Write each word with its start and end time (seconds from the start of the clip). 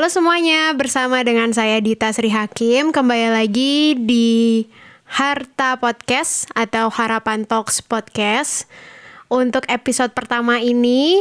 Halo 0.00 0.08
semuanya, 0.08 0.72
bersama 0.72 1.20
dengan 1.20 1.52
saya 1.52 1.76
Dita 1.76 2.08
Sri 2.08 2.32
Hakim. 2.32 2.88
Kembali 2.88 3.36
lagi 3.36 3.92
di 4.00 4.64
Harta 5.04 5.76
Podcast 5.76 6.48
atau 6.56 6.88
Harapan 6.88 7.44
Talks 7.44 7.84
Podcast. 7.84 8.64
Untuk 9.28 9.68
episode 9.68 10.16
pertama 10.16 10.56
ini 10.56 11.20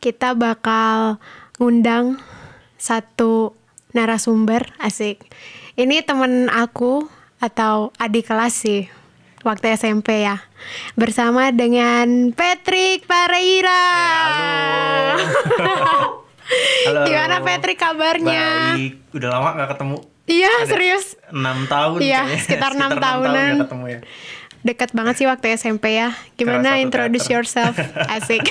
Kita 0.00 0.32
bakal 0.32 1.20
ngundang 1.60 2.16
satu 2.80 3.52
narasumber 3.92 4.72
Asik. 4.80 5.20
Ini 5.76 6.00
temen 6.00 6.48
aku 6.48 7.12
atau 7.44 7.92
adik 8.00 8.32
kelas 8.32 8.56
sih 8.56 8.88
Waktu 9.44 9.76
SMP 9.76 10.24
ya. 10.24 10.40
Bersama 10.96 11.52
dengan 11.52 12.32
Patrick 12.32 13.04
Pareira. 13.04 13.84
Halo. 15.60 16.16
Gimana 17.04 17.40
Patrick 17.40 17.76
kabarnya? 17.76 18.74
Baik, 18.74 18.94
udah 19.12 19.28
lama 19.30 19.48
gak 19.56 19.70
ketemu. 19.72 19.96
Iya 20.22 20.50
Ada 20.54 20.66
serius 20.68 21.04
6 21.28 21.42
tahun 21.66 21.98
Iya, 21.98 22.20
kayaknya. 22.22 22.38
sekitar 22.40 22.70
enam 22.72 22.90
enam 22.90 23.00
tahunan. 23.00 23.32
tahun 23.34 23.52
gak 23.52 23.62
ketemu 23.64 23.84
ya. 23.86 24.00
Dekat 24.62 24.90
banget 24.92 25.14
sih 25.16 25.26
waktu 25.26 25.46
SMP 25.52 25.84
ya 25.92 26.14
Gimana 26.32 26.78
introduce 26.78 27.26
teater. 27.26 27.34
yourself 27.36 27.74
Asik 28.14 28.46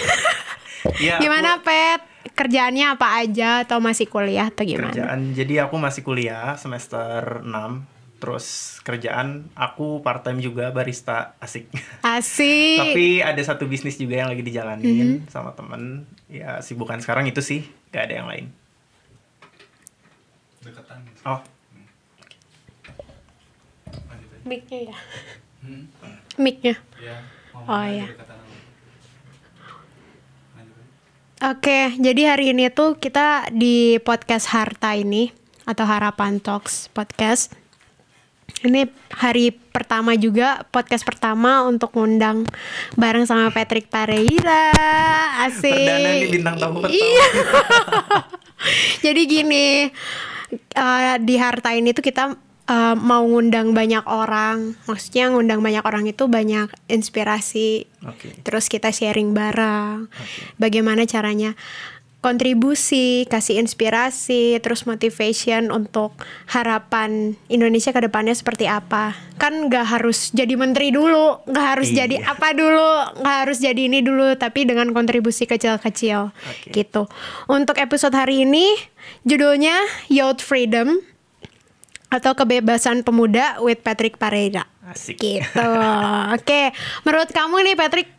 Iya, 0.97 1.17
Gimana 1.17 1.55
aku 1.55 1.63
Pet? 1.63 2.01
Kerjaannya 2.31 2.85
apa 2.91 3.17
aja 3.17 3.63
atau 3.63 3.77
masih 3.77 4.05
kuliah 4.05 4.47
atau 4.47 4.61
gimana? 4.63 4.89
kerjaan. 4.89 5.31
Jadi 5.31 5.57
aku 5.57 5.75
masih 5.75 6.01
kuliah 6.01 6.53
semester 6.55 7.39
6. 7.39 7.49
Terus 8.17 8.45
kerjaan 8.81 9.27
aku 9.51 9.97
part 9.99 10.21
time 10.21 10.37
juga 10.37 10.69
barista 10.69 11.33
asik. 11.37 11.65
Asik 12.01 12.77
Tapi 12.77 13.05
ada 13.19 13.41
satu 13.41 13.65
bisnis 13.65 13.95
juga 13.95 14.17
yang 14.17 14.29
lagi 14.29 14.41
dijalanin 14.41 14.85
Mm-hmm. 15.17 15.17
sama 15.27 15.51
temen. 15.51 16.05
Ya 16.27 16.59
sibukan 16.59 16.97
sekarang 16.97 17.25
itu 17.25 17.39
sih, 17.39 17.65
gak 17.91 18.07
ada 18.07 18.13
yang 18.23 18.27
lain. 18.27 18.45
deketan 20.61 20.99
Oh, 21.27 21.39
Mic-nya 24.41 24.79
ya? 24.89 24.97
hmm? 25.61 25.83
Mic-nya 26.41 26.75
ya 26.97 27.17
Oh, 27.67 27.85
iya. 27.85 28.07
Oke, 31.41 31.93
jadi 31.97 32.21
hari 32.37 32.53
ini 32.53 32.69
tuh 32.69 32.95
kita 32.97 33.49
di 33.49 33.97
podcast 34.01 34.49
Harta 34.53 34.93
ini 34.93 35.33
atau 35.65 35.85
Harapan 35.85 36.37
Talks 36.37 36.89
podcast. 36.93 37.60
Ini 38.61 38.91
hari 39.15 39.51
pertama 39.51 40.13
juga 40.19 40.67
podcast 40.69 41.07
pertama 41.07 41.65
untuk 41.65 41.95
ngundang 41.95 42.45
bareng 42.99 43.25
sama 43.25 43.49
Patrick 43.49 43.87
Pareira. 43.87 44.75
Asik. 45.47 45.71
Perdana 45.71 46.09
nih 46.19 46.29
bintang 46.29 46.55
tamu 46.59 46.83
pertama. 46.83 46.99
Iya. 46.99 47.27
jadi 49.09 49.21
gini, 49.25 49.67
eh, 50.75 51.15
di 51.23 51.35
Harta 51.39 51.73
ini 51.73 51.95
tuh 51.95 52.03
kita 52.05 52.37
eh, 52.69 52.95
mau 52.99 53.25
ngundang 53.25 53.73
banyak 53.73 54.05
orang. 54.05 54.77
Maksudnya 54.85 55.33
ngundang 55.33 55.63
banyak 55.65 55.81
orang 55.81 56.05
itu 56.05 56.29
banyak 56.29 56.69
inspirasi 56.91 57.89
oke. 58.05 58.43
terus 58.45 58.67
kita 58.69 58.89
sharing 58.89 59.33
bareng 59.33 60.09
bagaimana 60.57 61.05
caranya 61.05 61.53
kontribusi 62.21 63.25
kasih 63.25 63.57
inspirasi 63.57 64.61
terus 64.61 64.85
motivation 64.85 65.73
untuk 65.73 66.13
harapan 66.45 67.33
Indonesia 67.49 67.89
ke 67.89 68.01
depannya 68.05 68.37
seperti 68.37 68.69
apa 68.69 69.17
kan 69.41 69.67
nggak 69.67 69.97
harus 69.97 70.29
jadi 70.29 70.53
menteri 70.53 70.93
dulu 70.93 71.41
nggak 71.49 71.67
harus 71.75 71.89
Iya. 71.89 72.05
jadi 72.05 72.15
apa 72.29 72.53
dulu 72.53 72.89
nggak 73.25 73.37
harus 73.45 73.57
jadi 73.57 73.81
ini 73.89 74.05
dulu 74.05 74.37
tapi 74.37 74.69
dengan 74.69 74.93
kontribusi 74.93 75.49
kecil-kecil 75.49 76.29
Oke. 76.29 76.69
gitu 76.69 77.09
untuk 77.49 77.81
episode 77.81 78.13
hari 78.13 78.45
ini 78.45 78.69
judulnya 79.25 79.73
Youth 80.05 80.45
Freedom 80.45 81.01
atau 82.13 82.37
kebebasan 82.37 83.01
pemuda 83.01 83.57
with 83.65 83.81
Patrick 83.81 84.21
Pareira 84.21 84.69
Asik. 84.85 85.17
Gitu. 85.17 85.69
Oke, 86.35 86.75
menurut 87.07 87.31
kamu 87.31 87.63
nih 87.71 87.75
Patrick, 87.79 88.09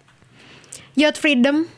youth 0.96 1.20
freedom 1.20 1.68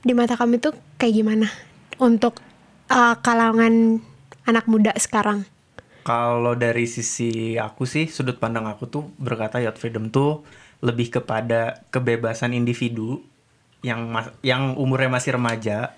di 0.00 0.16
mata 0.16 0.32
kamu 0.32 0.56
itu 0.56 0.72
kayak 1.00 1.16
gimana 1.16 1.48
untuk 1.96 2.44
uh, 2.92 3.16
kalangan 3.24 4.04
anak 4.44 4.68
muda 4.68 4.92
sekarang? 5.00 5.48
Kalau 6.04 6.52
dari 6.52 6.84
sisi 6.84 7.56
aku 7.56 7.88
sih, 7.88 8.12
sudut 8.12 8.36
pandang 8.36 8.68
aku 8.68 8.84
tuh 8.84 9.04
berkata 9.16 9.56
yacht 9.64 9.80
freedom 9.80 10.12
tuh 10.12 10.44
lebih 10.84 11.08
kepada 11.08 11.84
kebebasan 11.88 12.52
individu 12.52 13.24
yang 13.80 14.12
mas- 14.12 14.32
yang 14.44 14.76
umurnya 14.76 15.08
masih 15.08 15.40
remaja 15.40 15.96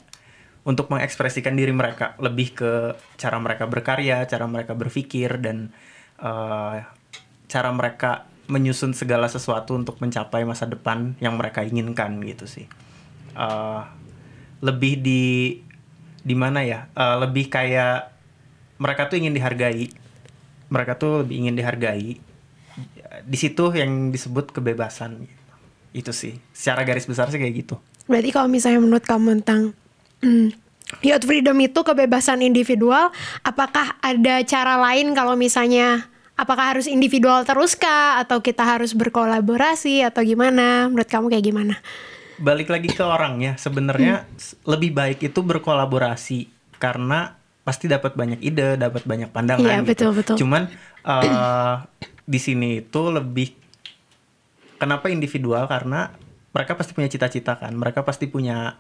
untuk 0.62 0.90
mengekspresikan 0.90 1.58
diri 1.58 1.74
mereka 1.74 2.14
lebih 2.22 2.54
ke 2.54 2.94
cara 3.18 3.38
mereka 3.42 3.66
berkarya, 3.66 4.22
cara 4.30 4.46
mereka 4.46 4.78
berpikir 4.78 5.38
dan 5.42 5.74
eh, 6.22 6.76
cara 7.50 7.70
mereka 7.74 8.30
menyusun 8.46 8.94
segala 8.94 9.26
sesuatu 9.26 9.74
untuk 9.74 9.98
mencapai 10.02 10.46
masa 10.46 10.66
depan 10.66 11.14
yang 11.18 11.34
mereka 11.34 11.66
inginkan 11.66 12.22
gitu 12.22 12.46
sih. 12.46 12.66
Eh, 13.34 13.82
lebih 14.62 15.02
di 15.02 15.22
di 16.22 16.34
mana 16.38 16.62
ya? 16.62 16.86
Eh, 16.94 17.16
lebih 17.18 17.50
kayak 17.50 18.14
mereka 18.78 19.10
tuh 19.10 19.18
ingin 19.18 19.34
dihargai. 19.34 19.90
Mereka 20.72 20.96
tuh 20.96 21.26
lebih 21.26 21.46
ingin 21.46 21.54
dihargai. 21.58 22.16
Di 23.22 23.36
situ 23.36 23.74
yang 23.76 24.14
disebut 24.14 24.54
kebebasan. 24.54 25.28
Itu 25.92 26.14
sih. 26.14 26.40
Secara 26.56 26.86
garis 26.88 27.04
besar 27.04 27.28
sih 27.28 27.36
kayak 27.36 27.54
gitu. 27.66 27.76
Berarti 28.08 28.30
kalau 28.32 28.48
misalnya 28.48 28.80
menurut 28.80 29.04
kamu 29.04 29.44
tentang 29.44 29.76
mm, 30.24 30.48
youth 31.04 31.26
freedom 31.28 31.58
itu 31.60 31.80
kebebasan 31.84 32.40
individual, 32.40 33.12
apakah 33.44 33.94
ada 34.00 34.40
cara 34.42 34.80
lain 34.80 35.12
kalau 35.12 35.38
misalnya 35.38 36.08
apakah 36.34 36.74
harus 36.74 36.90
individual 36.90 37.44
terus 37.46 37.76
kah 37.78 38.18
atau 38.18 38.42
kita 38.42 38.64
harus 38.64 38.96
berkolaborasi 38.96 40.02
atau 40.02 40.24
gimana? 40.24 40.88
Menurut 40.90 41.06
kamu 41.06 41.30
kayak 41.30 41.46
gimana? 41.46 41.74
Balik 42.42 42.68
lagi 42.68 42.90
ke 42.90 43.04
orangnya. 43.06 43.54
Sebenarnya 43.54 44.26
s- 44.34 44.58
lebih 44.66 44.90
baik 44.90 45.22
itu 45.22 45.40
berkolaborasi 45.40 46.50
karena 46.82 47.38
pasti 47.62 47.86
dapat 47.86 48.18
banyak 48.18 48.42
ide, 48.42 48.74
dapat 48.74 49.06
banyak 49.06 49.30
pandangan. 49.30 49.62
Iya, 49.62 49.78
gitu. 49.80 49.88
betul, 49.88 50.10
betul. 50.18 50.36
Cuman 50.42 50.62
eh, 51.06 51.74
di 52.26 52.38
sini 52.42 52.82
itu 52.82 53.02
lebih 53.08 53.54
kenapa 54.76 55.06
individual 55.06 55.70
karena 55.70 56.10
mereka 56.50 56.74
pasti 56.74 56.92
punya 56.92 57.06
cita-cita 57.06 57.54
kan. 57.54 57.70
Mereka 57.72 58.02
pasti 58.02 58.26
punya 58.26 58.74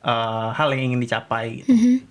eh, 0.00 0.48
hal 0.54 0.70
yang 0.70 0.94
ingin 0.94 1.02
dicapai. 1.02 1.66
Gitu. 1.66 2.06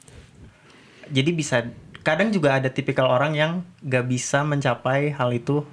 Jadi 1.07 1.31
bisa 1.31 1.63
kadang 2.03 2.31
juga 2.31 2.55
ada 2.55 2.67
tipikal 2.67 3.07
orang 3.07 3.35
yang 3.35 3.51
gak 3.83 4.07
bisa 4.07 4.43
mencapai 4.43 5.15
hal 5.15 5.31
itu 5.31 5.63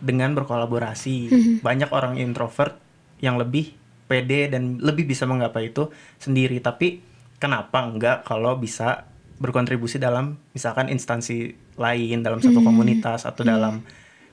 dengan 0.00 0.32
berkolaborasi. 0.32 1.28
Banyak 1.60 1.92
orang 1.92 2.16
introvert 2.16 2.80
yang 3.20 3.36
lebih 3.36 3.76
pede 4.10 4.50
dan 4.50 4.82
lebih 4.82 5.06
bisa 5.06 5.22
menggapai 5.30 5.70
itu 5.70 5.86
sendiri. 6.18 6.58
Tapi 6.58 6.98
kenapa 7.38 7.86
enggak 7.86 8.26
kalau 8.26 8.58
bisa 8.58 9.06
berkontribusi 9.38 10.02
dalam 10.02 10.34
misalkan 10.50 10.90
instansi 10.90 11.54
lain, 11.78 12.26
dalam 12.26 12.42
satu 12.42 12.58
komunitas 12.60 13.24
atau 13.24 13.46
dalam 13.46 13.86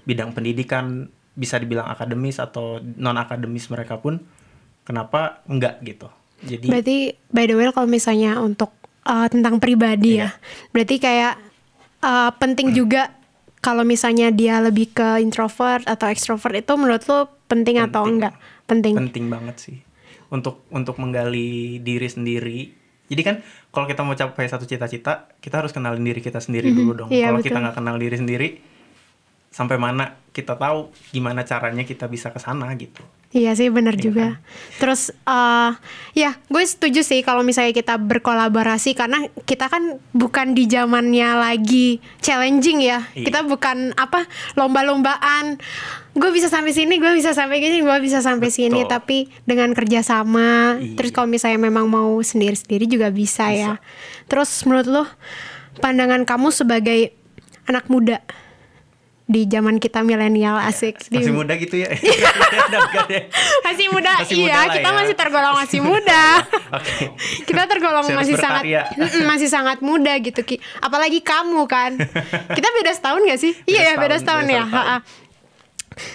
bidang 0.04 0.34
pendidikan 0.34 1.06
bisa 1.38 1.62
dibilang 1.62 1.86
akademis 1.88 2.42
atau 2.42 2.82
non 2.82 3.16
akademis 3.16 3.70
mereka 3.70 4.02
pun 4.02 4.18
kenapa 4.82 5.46
enggak 5.46 5.78
gitu. 5.86 6.10
Jadi 6.42 6.68
Berarti 6.74 7.14
by 7.30 7.46
the 7.46 7.56
way 7.56 7.70
kalau 7.70 7.86
misalnya 7.86 8.42
untuk 8.42 8.74
uh, 9.06 9.30
tentang 9.30 9.62
pribadi 9.62 10.20
ya, 10.20 10.34
berarti 10.74 10.98
kayak 10.98 11.38
uh, 12.02 12.34
penting 12.36 12.74
juga 12.80 13.14
kalau 13.62 13.88
misalnya 13.88 14.34
dia 14.34 14.60
lebih 14.60 14.92
ke 14.92 15.24
introvert 15.24 15.86
atau 15.86 16.10
extrovert 16.10 16.58
itu 16.58 16.74
menurut 16.76 17.04
lo 17.08 17.37
penting, 17.48 17.80
atau 17.80 18.04
enggak? 18.06 18.36
Penting. 18.68 18.94
penting 18.96 19.26
banget 19.32 19.56
sih 19.58 19.78
untuk 20.30 20.68
untuk 20.72 21.00
menggali 21.00 21.80
diri 21.80 22.08
sendiri. 22.08 22.60
Jadi 23.08 23.22
kan 23.24 23.36
kalau 23.72 23.88
kita 23.88 24.04
mau 24.04 24.16
capai 24.20 24.52
satu 24.52 24.68
cita-cita, 24.68 25.32
kita 25.40 25.64
harus 25.64 25.72
kenalin 25.72 26.04
diri 26.04 26.20
kita 26.20 26.44
sendiri 26.44 26.76
dulu 26.76 26.92
dong. 26.92 27.10
Iya, 27.10 27.32
kalau 27.32 27.40
kita 27.40 27.58
nggak 27.64 27.76
kenal 27.80 27.96
diri 27.96 28.16
sendiri, 28.20 28.48
sampai 29.48 29.80
mana 29.80 30.20
kita 30.36 30.60
tahu 30.60 30.92
gimana 31.16 31.48
caranya 31.48 31.88
kita 31.88 32.06
bisa 32.12 32.30
ke 32.36 32.38
sana 32.38 32.68
gitu. 32.76 33.02
Iya 33.28 33.60
sih 33.60 33.68
benar 33.68 34.00
Iya 34.00 34.04
juga. 34.08 34.28
Terus 34.80 35.12
uh, 35.28 35.76
ya 36.16 36.40
gue 36.48 36.64
setuju 36.64 37.04
sih 37.04 37.20
kalau 37.28 37.44
misalnya 37.44 37.76
kita 37.76 38.00
berkolaborasi 38.00 38.96
karena 38.96 39.28
kita 39.44 39.68
kan 39.68 40.00
bukan 40.16 40.56
di 40.56 40.64
zamannya 40.70 41.36
lagi 41.36 42.00
challenging 42.24 42.80
ya. 42.80 43.04
Iya. 43.12 43.28
Kita 43.28 43.40
bukan 43.44 43.98
apa 44.00 44.24
lomba-lombaan. 44.56 45.60
Gue 46.18 46.34
bisa 46.34 46.50
sampai 46.50 46.74
sini, 46.74 46.98
gue 46.98 47.14
bisa 47.14 47.32
sampai 47.32 47.62
gini, 47.62 47.86
gue 47.86 47.98
bisa 48.02 48.26
sampai 48.26 48.50
sini. 48.50 48.82
Betul. 48.84 48.92
Tapi 48.92 49.18
dengan 49.46 49.70
kerjasama. 49.72 50.82
Iya. 50.82 50.98
Terus 50.98 51.12
kalau 51.14 51.30
misalnya 51.30 51.62
memang 51.62 51.86
mau 51.86 52.18
sendiri-sendiri 52.18 52.90
juga 52.90 53.14
bisa, 53.14 53.54
ya. 53.54 53.78
Terus 54.26 54.50
menurut 54.66 54.88
lo 54.90 55.04
pandangan 55.78 56.26
kamu 56.26 56.50
sebagai 56.50 57.14
anak 57.70 57.86
muda 57.86 58.18
di 59.28 59.44
zaman 59.44 59.76
kita 59.76 60.08
milenial 60.08 60.56
asik 60.56 61.04
di 61.12 61.20
Masih 61.20 61.36
muda 61.36 61.54
gitu 61.60 61.76
ya. 61.84 61.92
Masih 63.68 63.92
muda 63.92 64.24
Masih 64.24 64.40
iya 64.40 64.64
muda 64.64 64.72
kita 64.72 64.88
ya. 64.88 64.96
masih 64.96 65.16
tergolong 65.20 65.56
masih 65.60 65.80
muda 65.84 66.24
Oke. 66.80 67.12
kita 67.44 67.64
tergolong 67.68 68.08
Masih 68.08 68.40
sangat 68.40 68.64
masih 69.30 69.50
sangat 69.52 69.84
muda 69.84 70.16
gitu 70.24 70.48
Ki. 70.48 70.64
apalagi 70.80 71.20
kamu 71.20 71.68
kan 71.68 72.00
kita 72.56 72.68
beda 72.80 72.92
setahun 72.96 73.22
gak 73.28 73.40
sih 73.44 73.52
Beda 73.52 73.68
iya 73.68 73.82
ya 73.84 73.94
beda 74.00 74.16
setahun, 74.16 74.24
setahun 74.24 74.44
beda 74.48 74.56
ya 74.56 74.64
setahun. 74.64 75.27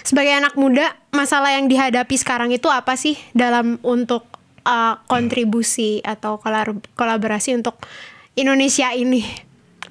Sebagai 0.01 0.33
anak 0.33 0.53
muda 0.55 0.95
masalah 1.11 1.53
yang 1.53 1.67
dihadapi 1.67 2.15
sekarang 2.17 2.49
itu 2.51 2.71
apa 2.71 2.95
sih 2.97 3.19
dalam 3.35 3.77
untuk 3.85 4.25
uh, 4.65 4.99
kontribusi 5.05 5.99
atau 6.01 6.39
kolab- 6.39 6.87
kolaborasi 6.95 7.55
untuk 7.55 7.77
Indonesia 8.33 8.89
ini 8.95 9.21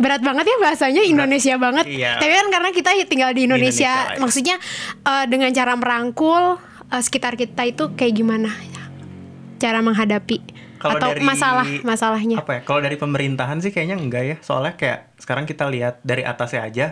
berat 0.01 0.25
banget 0.25 0.49
ya 0.49 0.57
bahasanya 0.57 1.05
Indonesia 1.05 1.55
banget 1.61 1.85
iya. 1.85 2.17
tapi 2.17 2.33
kan 2.33 2.49
karena 2.49 2.71
kita 2.73 2.91
tinggal 3.05 3.37
di 3.37 3.45
Indonesia, 3.45 3.93
Indonesia 3.93 3.93
lah 3.93 4.17
ya. 4.17 4.21
maksudnya 4.25 4.57
uh, 5.05 5.25
dengan 5.29 5.53
cara 5.53 5.77
merangkul 5.77 6.57
uh, 6.57 7.03
sekitar 7.05 7.37
kita 7.37 7.69
itu 7.69 7.93
kayak 7.93 8.17
gimana 8.17 8.51
cara 9.63 9.79
menghadapi 9.79 10.43
Kalau 10.83 10.99
atau 10.99 11.15
dari 11.15 11.23
masalah 11.23 11.67
masalahnya 11.87 12.43
Apa 12.43 12.59
ya? 12.59 12.61
Kalau 12.67 12.83
dari 12.83 12.99
pemerintahan 12.99 13.63
sih 13.63 13.71
kayaknya 13.71 13.95
enggak 13.95 14.25
ya. 14.27 14.37
Soalnya 14.43 14.75
kayak 14.75 15.15
sekarang 15.23 15.47
kita 15.47 15.71
lihat 15.71 16.03
dari 16.03 16.27
atasnya 16.27 16.67
aja 16.67 16.87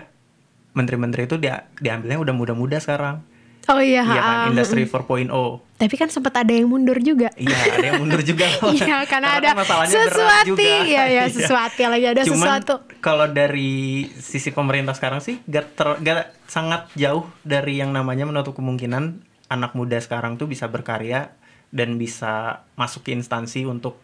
menteri-menteri 0.73 1.25
itu 1.25 1.37
dia 1.37 1.67
diambilnya 1.77 2.19
udah 2.19 2.33
muda-muda 2.33 2.77
sekarang. 2.77 3.23
oh 3.67 3.79
iya 3.79 4.03
Iya 4.03 4.19
kan, 4.19 4.37
ha, 4.37 4.49
industri 4.49 4.83
4.0. 4.83 5.31
tapi 5.77 5.95
kan 5.95 6.09
sempat 6.09 6.35
ada 6.35 6.51
yang 6.51 6.67
mundur 6.67 6.97
juga 6.99 7.29
Iya, 7.35 7.55
ada 7.71 7.87
yang 7.87 8.01
mundur 8.01 8.19
juga. 8.21 8.49
Iya, 8.73 9.05
karena 9.05 9.37
ada 9.37 9.49
kan 9.49 9.57
masalahnya 9.59 9.93
berat 9.93 10.09
sesuatu. 10.09 10.49
juga. 10.51 10.63
Iya, 10.83 11.03
iya, 11.13 11.25
sesuatu 11.27 11.81
lagi 11.85 12.07
ada 12.09 12.23
Cuman, 12.23 12.37
sesuatu. 12.37 12.75
Kalau 12.99 13.27
dari 13.27 13.71
sisi 14.13 14.51
pemerintah 14.51 14.93
sekarang 14.93 15.21
sih 15.21 15.39
gak, 15.45 15.67
ter, 15.73 15.89
gak 16.01 16.19
sangat 16.47 16.89
jauh 16.95 17.29
dari 17.43 17.77
yang 17.77 17.91
namanya 17.91 18.25
menutup 18.25 18.55
kemungkinan 18.55 19.21
anak 19.47 19.73
muda 19.73 19.99
sekarang 19.99 20.35
tuh 20.35 20.47
bisa 20.47 20.67
berkarya 20.67 21.31
dan 21.69 21.95
bisa 21.95 22.65
masuk 22.75 23.03
ke 23.03 23.11
instansi 23.13 23.63
untuk 23.63 24.01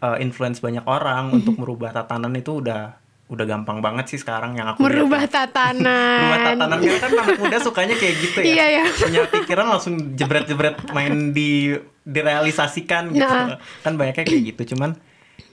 uh, 0.00 0.16
influence 0.16 0.58
banyak 0.58 0.82
orang 0.84 1.28
Mhm. 1.28 1.36
untuk 1.36 1.54
merubah 1.56 1.92
tatanan 1.92 2.32
itu 2.32 2.58
udah 2.58 2.96
udah 3.34 3.46
gampang 3.46 3.82
banget 3.82 4.14
sih 4.14 4.18
sekarang 4.22 4.54
yang 4.54 4.70
aku 4.70 4.86
lihat 4.86 4.94
merubah 4.94 5.22
ya. 5.26 5.30
tatanan 5.30 5.84
Merubah 6.22 6.38
tatanan 6.46 6.78
karena 6.78 6.98
kan 7.02 7.10
anak 7.18 7.38
muda 7.42 7.56
sukanya 7.58 7.94
kayak 7.98 8.14
gitu 8.22 8.38
ya. 8.40 8.46
Iya, 8.46 8.64
iya. 8.70 8.84
Punya 8.94 9.22
pikiran 9.26 9.66
langsung 9.66 9.94
jebret-jebret 10.14 10.78
main 10.94 11.34
di 11.34 11.74
direalisasikan 12.06 13.10
gitu. 13.10 13.26
Nah. 13.26 13.58
Kan 13.82 13.98
banyaknya 13.98 14.24
kayak 14.24 14.42
gitu. 14.54 14.76
Cuman 14.76 14.94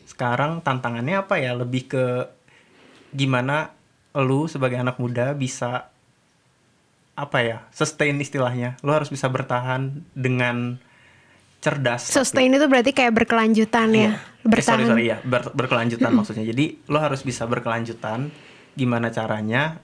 sekarang 0.06 0.62
tantangannya 0.62 1.20
apa 1.26 1.42
ya? 1.42 1.58
Lebih 1.58 1.84
ke 1.90 2.06
gimana 3.12 3.74
lu 4.14 4.46
sebagai 4.46 4.78
anak 4.78 5.02
muda 5.02 5.34
bisa 5.34 5.90
apa 7.18 7.38
ya? 7.42 7.58
Sustain 7.74 8.22
istilahnya. 8.22 8.78
Lu 8.86 8.94
harus 8.94 9.10
bisa 9.10 9.26
bertahan 9.28 10.06
dengan 10.14 10.78
cerdas. 11.62 12.02
tapi- 12.04 12.18
sustain 12.18 12.50
itu 12.50 12.66
berarti 12.66 12.92
kayak 12.92 13.14
berkelanjutan 13.16 13.90
ya 13.90 14.02
Iya. 14.02 14.12
Eh, 14.42 14.50
bertahan 14.50 14.82
sorry, 14.82 14.90
sorry 14.90 15.06
ya, 15.08 15.18
ber- 15.22 15.54
berkelanjutan 15.54 16.12
maksudnya. 16.12 16.42
Jadi 16.44 16.82
lo 16.88 16.98
harus 16.98 17.22
bisa 17.22 17.46
berkelanjutan. 17.46 18.34
Gimana 18.74 19.08
caranya? 19.08 19.78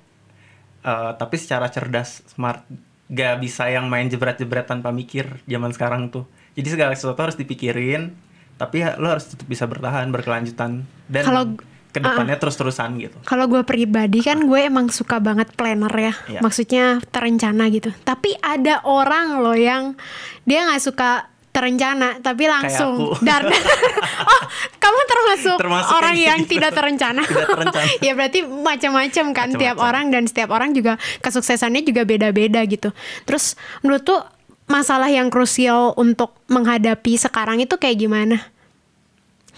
Eh, 0.79 1.11
tapi 1.13 1.37
secara 1.37 1.67
cerdas, 1.67 2.25
smart. 2.25 2.65
Gak 3.05 3.37
bisa 3.37 3.67
yang 3.67 3.85
main 3.85 4.05
jebret-jebret 4.05 4.65
tanpa 4.65 4.89
mikir 4.89 5.29
zaman 5.43 5.69
sekarang 5.69 6.09
tuh. 6.09 6.25
Jadi 6.53 6.67
segala 6.69 6.91
sesuatu 6.91 7.21
harus 7.21 7.35
dipikirin. 7.35 8.17
Tapi 8.57 8.81
ya, 8.81 8.97
lo 8.97 9.07
harus 9.07 9.29
tetap 9.29 9.45
bisa 9.45 9.63
bertahan, 9.63 10.09
berkelanjutan 10.09 10.81
dan 11.05 11.23
Kalau- 11.23 11.53
ke 11.87 11.99
depannya 11.99 12.35
terus-terusan 12.35 12.93
gitu. 12.99 13.17
kalau 13.23 13.45
gue 13.47 13.63
pribadi 13.63 14.21
kan 14.21 14.37
gue 14.39 14.59
emang 14.59 14.85
suka 14.87 15.17
banget 15.17 15.49
planner 15.51 15.89
ya 15.89 16.13
Iya. 16.29 16.39
maksudnya 16.41 16.85
terencana 17.07 17.65
gitu 17.69 17.89
tapi 18.03 18.37
ada 18.37 18.83
orang 18.83 19.41
loh 19.41 19.57
yang 19.57 19.97
dia 20.43 20.61
nggak 20.63 20.83
suka 20.83 21.25
terencana 21.57 22.21
tapi 22.21 22.45
langsung 22.45 23.11
dar 23.27 23.41
oh 24.31 24.43
kamu 24.77 24.99
termasuk, 25.03 25.57
Termasuk 25.57 25.91
orang 25.91 26.13
kayak 26.13 26.27
yang 26.27 26.41
gitu. 26.41 26.51
tidak 26.53 26.71
terencana 26.71 27.23
Tidak 27.25 27.47
terencana. 27.49 27.89
ya 27.99 28.11
berarti 28.13 28.39
macam-macam 28.45 29.25
kan 29.27 29.47
Macam-macam. 29.49 29.59
tiap 29.59 29.77
orang 29.79 30.05
dan 30.07 30.23
setiap 30.23 30.49
orang 30.49 30.69
juga 30.71 30.93
kesuksesannya 31.19 31.81
juga 31.81 32.01
beda-beda 32.03 32.61
gitu 32.63 32.93
terus 33.23 33.53
menurut 33.81 34.03
tuh 34.03 34.21
masalah 34.65 35.07
yang 35.07 35.27
krusial 35.27 35.95
untuk 35.95 36.37
menghadapi 36.45 37.15
sekarang 37.15 37.57
itu 37.57 37.75
kayak 37.75 37.97
gimana 37.97 38.37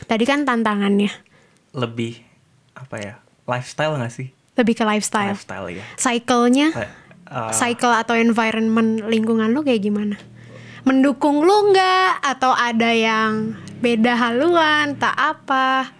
tadi 0.06 0.24
kan 0.24 0.42
tantangannya 0.42 1.12
Lebih 1.69 2.24
apa 2.74 2.96
ya? 2.98 3.13
Lifestyle 3.44 3.94
gak 3.96 4.10
sih? 4.10 4.30
lebih 4.54 4.74
ke 4.74 4.84
lifestyle 4.84 5.31
Lifestyle 5.31 5.68
ya. 5.69 5.84
cycle-nya 5.96 6.68
eh, 6.75 7.51
cycle 7.51 7.94
atau 7.94 8.12
environment 8.13 9.04
lingkungan 9.04 9.50
lu 9.50 9.62
kayak 9.62 9.80
gimana 9.81 10.19
mendukung 10.84 11.44
lu 11.44 11.72
nggak? 11.74 12.24
Atau 12.24 12.52
ada 12.56 12.92
yang 12.92 13.56
beda 13.80 14.16
haluan 14.16 14.96
tak 15.00 15.16
apa? 15.16 15.92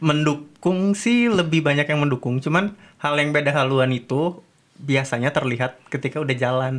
Mendukung 0.00 0.92
sih 0.92 1.28
lebih 1.28 1.64
banyak 1.64 1.88
yang 1.88 2.00
mendukung. 2.04 2.38
Cuman 2.40 2.76
hal 3.00 3.16
yang 3.16 3.32
beda 3.32 3.52
haluan 3.52 3.92
itu 3.92 4.40
biasanya 4.80 5.32
terlihat 5.32 5.80
ketika 5.88 6.20
udah 6.20 6.36
jalan. 6.36 6.74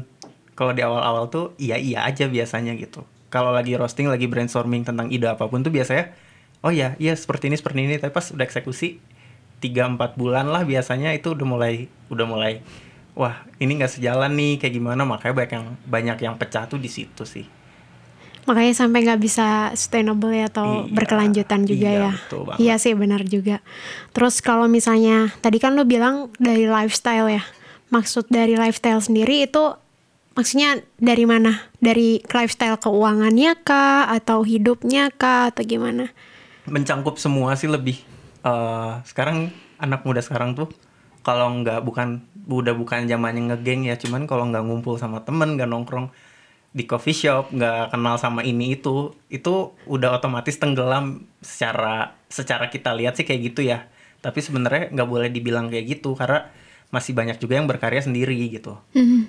Kalau 0.58 0.74
di 0.74 0.82
awal-awal 0.82 1.30
tuh 1.30 1.54
iya 1.62 1.78
iya 1.78 2.06
aja 2.06 2.26
biasanya 2.26 2.74
gitu. 2.78 3.06
Kalau 3.30 3.54
lagi 3.54 3.78
roasting 3.78 4.10
lagi 4.10 4.26
brainstorming 4.26 4.88
tentang 4.88 5.12
ide 5.14 5.28
apa 5.30 5.46
pun 5.46 5.62
tuh 5.62 5.70
biasanya 5.70 6.16
oh 6.66 6.74
ya 6.74 6.98
iya 6.98 7.14
seperti 7.14 7.50
ini 7.54 7.58
seperti 7.58 7.86
ini. 7.86 7.96
Tapi 8.02 8.10
pas 8.10 8.26
udah 8.34 8.46
eksekusi 8.46 8.98
3-4 9.62 10.18
bulan 10.18 10.50
lah 10.50 10.66
biasanya 10.66 11.14
itu 11.18 11.34
udah 11.34 11.46
mulai 11.46 11.90
udah 12.14 12.26
mulai 12.26 12.62
wah 13.18 13.34
ini 13.58 13.82
nggak 13.82 13.98
sejalan 13.98 14.30
nih 14.32 14.62
kayak 14.62 14.74
gimana? 14.74 15.02
Makanya 15.04 15.34
banyak 15.34 15.52
yang 15.58 15.66
banyak 15.84 16.18
yang 16.22 16.36
pecah 16.38 16.70
tuh 16.70 16.78
di 16.78 16.86
situ 16.88 17.26
sih. 17.26 17.50
Makanya 18.48 18.72
sampai 18.78 19.04
nggak 19.04 19.20
bisa 19.20 19.48
sustainable 19.76 20.32
ya 20.32 20.48
atau 20.48 20.88
Iya, 20.88 20.94
berkelanjutan 20.96 21.68
juga 21.68 21.90
iya, 21.92 22.00
ya. 22.00 22.12
betul 22.16 22.42
banget. 22.48 22.60
iya 22.64 22.76
sih 22.80 22.94
benar 22.96 23.22
juga. 23.28 23.60
Terus 24.16 24.40
kalau 24.40 24.72
misalnya 24.72 25.36
tadi 25.44 25.60
kan 25.60 25.76
lu 25.76 25.84
bilang 25.84 26.32
dari 26.40 26.64
lifestyle 26.64 27.28
ya. 27.28 27.44
Maksud 27.92 28.32
dari 28.32 28.56
lifestyle 28.56 29.04
sendiri 29.04 29.44
itu 29.44 29.76
maksudnya 30.32 30.80
dari 30.96 31.28
mana? 31.28 31.60
Dari 31.84 32.24
lifestyle 32.24 32.80
keuangannya 32.80 33.60
kah? 33.68 34.08
Atau 34.08 34.48
hidupnya 34.48 35.12
kah? 35.12 35.52
Atau 35.52 35.68
gimana? 35.68 36.08
Mencangkup 36.68 37.20
semua 37.20 37.56
sih 37.60 37.68
lebih. 37.68 38.00
Eh 38.44 38.92
sekarang 39.04 39.52
anak 39.76 40.08
muda 40.08 40.24
sekarang 40.24 40.56
tuh 40.56 40.72
kalau 41.28 41.52
nggak 41.60 41.84
bukan 41.84 42.24
udah 42.48 42.72
bukan 42.72 43.12
zamannya 43.12 43.52
ngegeng 43.52 43.84
ya 43.84 44.00
cuman 44.00 44.24
kalau 44.24 44.48
nggak 44.48 44.64
ngumpul 44.64 44.96
sama 44.96 45.20
temen 45.28 45.60
nggak 45.60 45.68
nongkrong 45.68 46.08
di 46.72 46.86
coffee 46.88 47.16
shop 47.16 47.52
nggak 47.52 47.92
kenal 47.92 48.16
sama 48.16 48.46
ini 48.46 48.78
itu 48.78 49.12
itu 49.34 49.74
udah 49.90 50.16
otomatis 50.16 50.56
tenggelam 50.56 51.26
secara 51.44 52.14
secara 52.32 52.70
kita 52.70 52.94
lihat 52.94 53.18
sih 53.18 53.26
kayak 53.26 53.42
gitu 53.52 53.66
ya. 53.66 53.90
Tapi 54.22 54.40
sebenarnya 54.46 54.94
nggak 54.94 55.10
boleh 55.10 55.30
dibilang 55.34 55.74
kayak 55.74 56.00
gitu 56.00 56.14
karena 56.14 56.48
masih 56.94 57.12
banyak 57.18 57.42
juga 57.42 57.60
yang 57.60 57.68
berkarya 57.68 58.06
sendiri 58.06 58.38
gitu. 58.54 58.78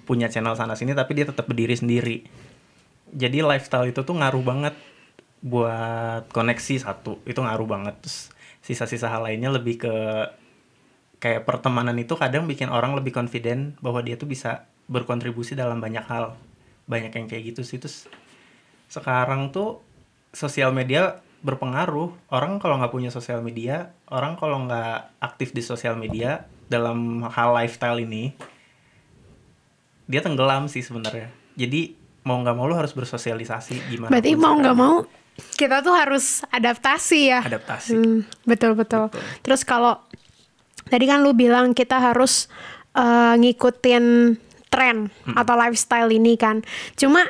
Punya 0.05 0.29
channel 0.29 0.55
sana 0.55 0.77
sini 0.77 0.93
tapi 0.93 1.17
dia 1.17 1.27
tetap 1.27 1.49
berdiri 1.49 1.73
sendiri. 1.73 2.27
Jadi 3.17 3.41
lifestyle 3.41 3.89
itu 3.89 4.05
tuh 4.05 4.13
ngaruh 4.13 4.45
banget 4.45 4.75
buat 5.41 6.29
koneksi 6.35 6.85
satu 6.85 7.23
itu 7.25 7.41
ngaruh 7.41 7.65
banget. 7.65 7.95
Terus 8.05 8.29
sisa-sisa 8.61 9.09
hal 9.09 9.25
lainnya 9.25 9.49
lebih 9.49 9.81
ke 9.81 9.95
kayak 11.19 11.47
pertemanan 11.47 11.95
itu 11.99 12.15
kadang 12.15 12.47
bikin 12.47 12.71
orang 12.71 12.95
lebih 12.95 13.15
confident 13.15 13.75
bahwa 13.83 14.03
dia 14.03 14.15
tuh 14.15 14.31
bisa 14.31 14.67
berkontribusi 14.87 15.59
dalam 15.59 15.83
banyak 15.83 16.03
hal. 16.07 16.39
Banyak 16.89 17.13
yang 17.13 17.27
kayak 17.27 17.55
gitu 17.55 17.63
sih. 17.67 17.79
Terus 17.83 18.09
sekarang 18.89 19.53
tuh 19.53 19.83
sosial 20.33 20.71
media 20.73 21.21
berpengaruh. 21.43 22.15
Orang 22.33 22.59
kalau 22.63 22.81
nggak 22.81 22.95
punya 22.95 23.11
sosial 23.13 23.43
media 23.45 23.95
orang 24.09 24.41
kalau 24.41 24.65
nggak 24.65 25.21
aktif 25.21 25.53
di 25.53 25.63
sosial 25.63 25.95
media 25.95 26.49
dalam 26.67 27.25
hal 27.29 27.55
lifestyle 27.55 28.01
ini 28.01 28.33
dia 30.09 30.25
tenggelam 30.25 30.67
sih 30.73 30.81
sebenarnya. 30.81 31.29
Jadi 31.59 31.93
mau 32.25 32.41
nggak 32.41 32.57
mau 32.57 32.67
lu 32.67 32.77
harus 32.77 32.93
bersosialisasi 32.93 33.89
gimana 33.89 34.13
berarti 34.13 34.33
mau 34.37 34.57
nggak 34.57 34.77
mau 34.77 35.05
kita 35.55 35.81
tuh 35.87 35.95
harus 35.95 36.43
adaptasi 36.51 37.21
ya. 37.31 37.41
Adaptasi. 37.47 37.95
Hmm, 37.95 38.21
betul. 38.43 38.75
Betul. 38.75 39.07
Terus 39.47 39.63
kalau 39.63 40.03
tadi 40.89 41.05
kan 41.05 41.21
lu 41.21 41.33
bilang 41.33 41.73
kita 41.73 42.01
harus 42.01 42.49
eh, 42.93 43.35
ngikutin 43.37 44.37
tren 44.69 45.09
atau 45.33 45.55
lifestyle 45.55 46.11
ini 46.11 46.37
kan. 46.37 46.61
Cuma 46.93 47.25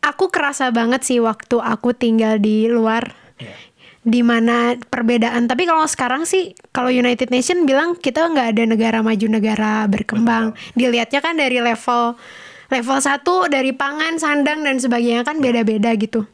aku 0.00 0.28
kerasa 0.28 0.68
banget 0.68 1.00
sih 1.00 1.20
waktu 1.20 1.56
aku 1.56 1.92
tinggal 1.92 2.36
di 2.36 2.68
luar 2.68 3.16
Iya. 3.34 3.56
di 4.04 4.20
mana 4.20 4.76
perbedaan. 4.78 5.48
Tapi 5.48 5.64
kalau 5.64 5.88
sekarang 5.88 6.28
sih 6.28 6.52
kalau 6.70 6.92
United 6.92 7.32
Nation 7.32 7.64
bilang 7.64 7.96
kita 7.96 8.28
nggak 8.28 8.52
ada 8.52 8.62
negara 8.68 8.98
maju 9.00 9.26
negara 9.26 9.88
berkembang. 9.88 10.52
Dilihatnya 10.72 11.18
kan 11.18 11.34
dari 11.34 11.58
level 11.58 12.14
level 12.68 12.98
satu 13.00 13.48
dari 13.48 13.72
pangan, 13.72 14.20
sandang 14.20 14.60
dan 14.60 14.76
sebagainya 14.76 15.24
kan 15.24 15.40
beda-beda 15.40 15.92
gitu 15.96 16.28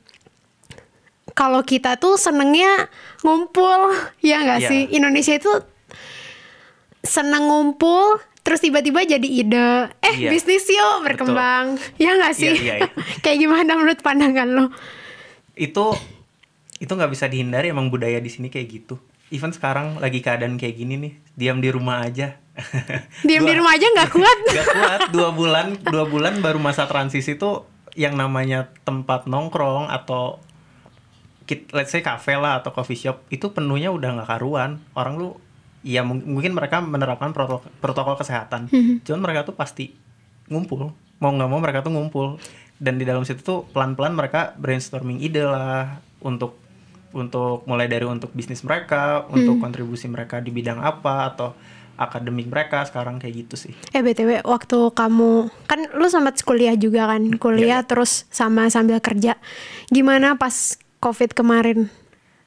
kalau 1.30 1.62
kita 1.62 1.94
tuh 1.96 2.18
senengnya 2.18 2.90
ngumpul 3.22 3.94
ya 4.24 4.42
nggak 4.42 4.60
Iya. 4.60 4.68
sih 4.68 4.80
Indonesia 4.92 5.34
itu 5.36 5.52
seneng 7.10 7.42
ngumpul 7.44 8.22
terus 8.40 8.62
tiba-tiba 8.62 9.02
jadi 9.02 9.26
ide. 9.26 9.90
Eh 10.00 10.14
Iya. 10.16 10.30
bisnis 10.30 10.64
yuk 10.64 11.02
berkembang. 11.04 11.74
Ya 11.98 12.14
nggak 12.14 12.32
sih? 12.32 12.54
Iya, 12.54 12.62
iya, 12.62 12.74
iya. 12.86 12.90
kayak 13.22 13.38
gimana 13.38 13.74
menurut 13.74 13.98
pandangan 13.98 14.48
lo? 14.48 14.64
Itu 15.52 15.98
itu 16.78 16.88
nggak 16.88 17.10
bisa 17.10 17.26
dihindari 17.26 17.68
emang 17.68 17.90
budaya 17.90 18.16
di 18.16 18.30
sini 18.30 18.48
kayak 18.48 18.68
gitu. 18.70 18.96
Even 19.28 19.50
sekarang 19.50 19.98
lagi 19.98 20.18
keadaan 20.18 20.54
kayak 20.54 20.74
gini 20.74 20.94
nih 20.96 21.12
diam 21.34 21.58
di 21.58 21.68
rumah 21.68 22.02
aja. 22.02 22.38
Diam 23.24 23.42
di 23.42 23.54
rumah 23.54 23.72
aja 23.72 23.86
nggak 23.88 24.10
kuat. 24.16 24.38
Gak 24.48 24.66
kuat 24.68 25.00
dua 25.10 25.30
bulan 25.32 25.80
dua 25.80 26.04
bulan 26.04 26.38
baru 26.38 26.58
masa 26.58 26.84
transisi 26.84 27.34
tuh 27.34 27.64
yang 27.94 28.14
namanya 28.14 28.68
tempat 28.82 29.24
nongkrong 29.24 29.88
atau 29.88 30.38
let's 31.72 31.90
say 31.90 31.98
cafe 32.00 32.36
lah 32.36 32.62
atau 32.62 32.70
coffee 32.70 32.94
shop 32.94 33.26
itu 33.28 33.50
penuhnya 33.50 33.90
udah 33.90 34.16
nggak 34.16 34.28
karuan. 34.28 34.78
Orang 34.92 35.16
lu 35.16 35.28
ya 35.80 36.04
mung- 36.04 36.24
mungkin 36.24 36.52
mereka 36.52 36.80
menerapkan 36.80 37.32
protokol, 37.32 37.68
protokol 37.78 38.14
kesehatan. 38.16 38.68
Cuman 39.02 39.20
mereka 39.20 39.44
tuh 39.44 39.54
pasti 39.54 39.92
ngumpul. 40.46 40.92
Mau 41.18 41.30
nggak 41.30 41.48
mau 41.48 41.60
mereka 41.60 41.80
tuh 41.80 41.92
ngumpul. 41.92 42.36
Dan 42.80 42.96
di 42.96 43.04
dalam 43.04 43.24
situ 43.24 43.40
tuh 43.40 43.68
pelan-pelan 43.70 44.16
mereka 44.16 44.56
brainstorming 44.56 45.20
ide 45.20 45.44
lah 45.44 46.00
untuk 46.20 46.56
untuk 47.10 47.66
mulai 47.66 47.90
dari 47.90 48.06
untuk 48.06 48.30
bisnis 48.30 48.62
mereka 48.62 49.26
untuk 49.28 49.58
kontribusi 49.58 50.06
mereka 50.06 50.38
di 50.38 50.48
bidang 50.48 50.78
apa 50.78 51.28
atau 51.28 51.52
akademik 52.00 52.48
mereka 52.48 52.80
sekarang 52.88 53.20
kayak 53.20 53.44
gitu 53.44 53.68
sih. 53.68 53.72
Eh 53.92 54.00
btw 54.00 54.40
waktu 54.48 54.78
kamu 54.96 55.52
kan 55.68 55.80
lu 55.92 56.08
sempat 56.08 56.40
kuliah 56.40 56.72
juga 56.72 57.04
kan? 57.04 57.20
Kuliah 57.36 57.84
terus 57.84 58.24
sama 58.32 58.72
sambil 58.72 58.96
kerja. 59.04 59.36
Gimana 59.92 60.40
pas 60.40 60.80
covid 60.96 61.36
kemarin? 61.36 61.92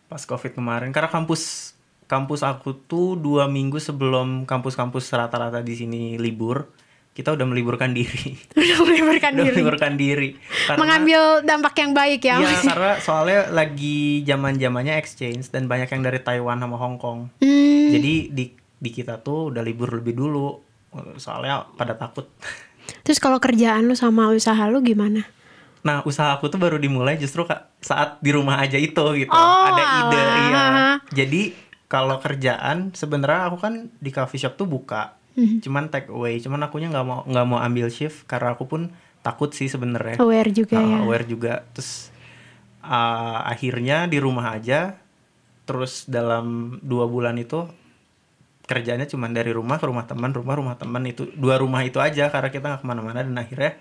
Pas 0.10 0.26
covid 0.26 0.58
kemarin 0.58 0.90
karena 0.90 1.14
kampus 1.14 1.73
kampus 2.14 2.46
aku 2.46 2.78
tuh 2.86 3.18
dua 3.18 3.50
minggu 3.50 3.82
sebelum 3.82 4.46
kampus-kampus 4.46 5.10
rata-rata 5.10 5.66
di 5.66 5.74
sini 5.74 6.02
libur 6.22 6.70
kita 7.14 7.30
udah 7.30 7.46
meliburkan 7.46 7.94
diri. 7.94 8.34
Udah 8.58 8.78
meliburkan 8.90 9.38
udah 9.38 9.46
diri. 9.46 9.54
meliburkan 9.54 9.94
diri. 9.94 10.30
Karena 10.66 10.82
mengambil 10.82 11.22
dampak 11.46 11.74
yang 11.78 11.94
baik 11.94 12.22
ya 12.26 12.42
Iya, 12.42 12.58
karena 12.74 12.94
soalnya 12.98 13.40
lagi 13.54 14.26
zaman 14.26 14.58
zamannya 14.58 14.98
exchange 14.98 15.54
dan 15.54 15.70
banyak 15.70 15.94
yang 15.94 16.02
dari 16.02 16.18
Taiwan 16.26 16.58
sama 16.58 16.74
Hong 16.82 16.98
Kong. 16.98 17.30
Hmm, 17.38 17.88
jadi 17.94 18.34
di 18.34 18.46
di 18.58 18.90
kita 18.90 19.22
tuh 19.22 19.54
udah 19.54 19.62
libur 19.62 19.94
lebih 19.94 20.18
dulu. 20.18 20.58
Soalnya 21.22 21.70
pada 21.78 21.94
takut. 21.94 22.26
Terus 23.06 23.22
kalau 23.22 23.38
kerjaan 23.38 23.86
lu 23.86 23.94
sama 23.94 24.34
usaha 24.34 24.66
lu 24.66 24.82
gimana? 24.82 25.22
Nah, 25.86 26.02
usaha 26.10 26.34
aku 26.34 26.50
tuh 26.50 26.58
baru 26.58 26.80
dimulai 26.82 27.20
justru 27.20 27.46
saat 27.84 28.18
di 28.24 28.32
rumah 28.34 28.58
aja 28.58 28.80
itu 28.80 29.04
gitu. 29.20 29.30
Oh, 29.30 29.64
Ada 29.70 29.84
ide, 30.08 30.22
iya. 30.50 30.66
Jadi 31.12 31.42
kalau 31.94 32.18
kerjaan 32.18 32.90
sebenarnya 32.98 33.54
aku 33.54 33.62
kan 33.62 33.94
di 34.02 34.10
coffee 34.10 34.42
shop 34.42 34.58
tuh 34.58 34.66
buka. 34.66 35.14
Mhm. 35.38 35.62
Cuman 35.62 35.94
take 35.94 36.10
away, 36.10 36.42
cuman 36.42 36.66
akunya 36.66 36.90
nggak 36.90 37.06
mau 37.06 37.22
nggak 37.22 37.46
mau 37.46 37.62
ambil 37.62 37.94
shift 37.94 38.26
karena 38.26 38.58
aku 38.58 38.66
pun 38.66 38.90
takut 39.22 39.54
sih 39.54 39.70
sebenarnya. 39.70 40.18
aware 40.18 40.50
juga 40.50 40.82
Uh, 40.82 40.90
ya 40.90 40.98
aware 41.06 41.26
juga. 41.30 41.54
Terus 41.78 42.10
uh, 42.82 43.46
akhirnya 43.46 44.10
di 44.10 44.18
rumah 44.18 44.58
aja. 44.58 44.98
Terus 45.70 46.10
dalam 46.10 46.76
dua 46.82 47.06
bulan 47.06 47.38
itu 47.38 47.70
kerjanya 48.66 49.06
cuma 49.06 49.30
dari 49.30 49.54
rumah 49.54 49.78
ke 49.78 49.86
rumah 49.86 50.10
teman, 50.10 50.34
rumah 50.34 50.58
rumah 50.58 50.76
teman 50.76 51.06
itu 51.06 51.30
dua 51.38 51.62
rumah 51.62 51.86
itu 51.86 52.02
aja 52.02 52.34
karena 52.34 52.50
kita 52.50 52.66
nggak 52.74 52.82
ke 52.82 52.88
mana-mana 52.90 53.22
dan 53.22 53.38
akhirnya 53.38 53.78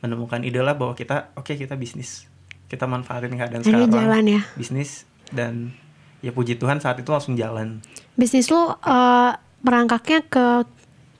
menemukan 0.00 0.40
ide 0.42 0.64
lah 0.64 0.74
bahwa 0.74 0.96
kita 0.96 1.36
oke 1.36 1.52
kita 1.54 1.76
bisnis 1.76 2.24
kita 2.72 2.88
manfaatin 2.88 3.36
keadaan 3.36 3.62
sekarang 3.66 3.92
jalan 3.92 4.24
ya. 4.26 4.40
bisnis 4.56 5.04
dan 5.28 5.74
ya 6.20 6.30
puji 6.32 6.56
Tuhan 6.56 6.80
saat 6.80 7.00
itu 7.00 7.08
langsung 7.12 7.36
jalan. 7.36 7.80
Bisnis 8.16 8.48
lu 8.52 8.60
eh, 8.72 9.30
merangkaknya 9.64 10.24
ke 10.28 10.46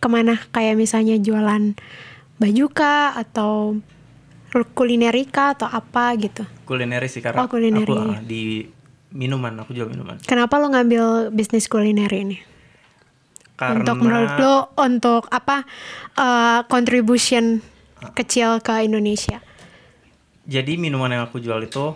ke 0.01 0.09
mana? 0.09 0.41
Kayak 0.53 0.81
misalnya 0.81 1.21
jualan 1.21 1.77
baju 2.41 2.65
kah? 2.73 3.17
Atau 3.17 3.81
kulinerika 4.75 5.55
atau 5.55 5.69
apa 5.71 6.17
gitu? 6.19 6.43
Kulineri 6.67 7.07
sih 7.07 7.23
karena 7.23 7.45
Oh, 7.45 7.49
kulineri. 7.49 7.87
aku 7.87 8.19
uh, 8.19 8.21
di 8.25 8.67
minuman 9.15 9.55
aku 9.63 9.75
jual 9.75 9.87
minuman. 9.87 10.19
Kenapa 10.27 10.59
lu 10.59 10.71
ngambil 10.71 11.31
bisnis 11.31 11.71
kuliner 11.71 12.11
ini? 12.11 12.39
Karena 13.55 13.85
untuk 13.85 13.97
menurut 14.01 14.33
lu 14.41 14.55
untuk 14.81 15.29
apa 15.29 15.69
eh, 16.17 16.61
contribution 16.67 17.61
kecil 18.17 18.59
ke 18.65 18.89
Indonesia? 18.89 19.45
Jadi 20.49 20.81
minuman 20.81 21.13
yang 21.13 21.23
aku 21.29 21.39
jual 21.39 21.61
itu 21.63 21.93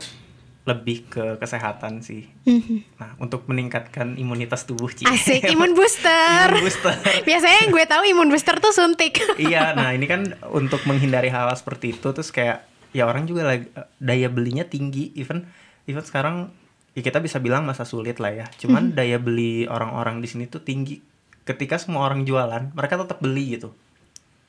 lebih 0.65 1.05
ke 1.13 1.25
kesehatan 1.37 2.01
sih. 2.01 2.25
Mhm. 2.49 2.97
nah 2.97 3.13
untuk 3.21 3.45
meningkatkan 3.45 4.17
imunitas 4.17 4.65
tubuh 4.65 4.89
Ci. 4.89 5.05
asik 5.05 5.45
imun 5.55 5.77
booster. 5.77 6.49
Imun 6.49 6.65
booster. 6.65 6.97
biasanya 7.29 7.57
yang 7.65 7.71
gue 7.71 7.85
tahu 7.85 8.03
imun 8.17 8.29
booster 8.33 8.57
tuh 8.59 8.73
suntik. 8.73 9.21
Iya 9.37 9.77
nah 9.77 9.93
ini 9.93 10.09
kan 10.09 10.33
untuk 10.49 10.81
menghindari 10.89 11.29
hal 11.29 11.53
seperti 11.53 11.93
itu 11.93 12.09
terus 12.17 12.33
kayak 12.33 12.65
ya 12.97 13.05
orang 13.05 13.29
juga 13.29 13.45
lagi 13.45 13.69
daya 14.01 14.33
belinya 14.33 14.65
tinggi 14.65 15.13
even 15.21 15.45
even 15.85 16.01
sekarang 16.01 16.49
ya 16.97 17.03
kita 17.05 17.21
bisa 17.21 17.37
bilang 17.45 17.69
masa 17.69 17.85
sulit 17.85 18.17
lah 18.17 18.33
ya. 18.33 18.47
Cuman 18.57 18.97
daya 18.97 19.21
beli 19.21 19.69
orang-orang 19.69 20.25
di 20.25 20.29
sini 20.33 20.49
tuh 20.49 20.65
tinggi. 20.65 20.97
Ketika 21.45 21.77
semua 21.77 22.09
orang 22.09 22.25
jualan 22.25 22.73
mereka 22.73 22.97
tetap 22.97 23.21
beli 23.21 23.61
gitu 23.61 23.77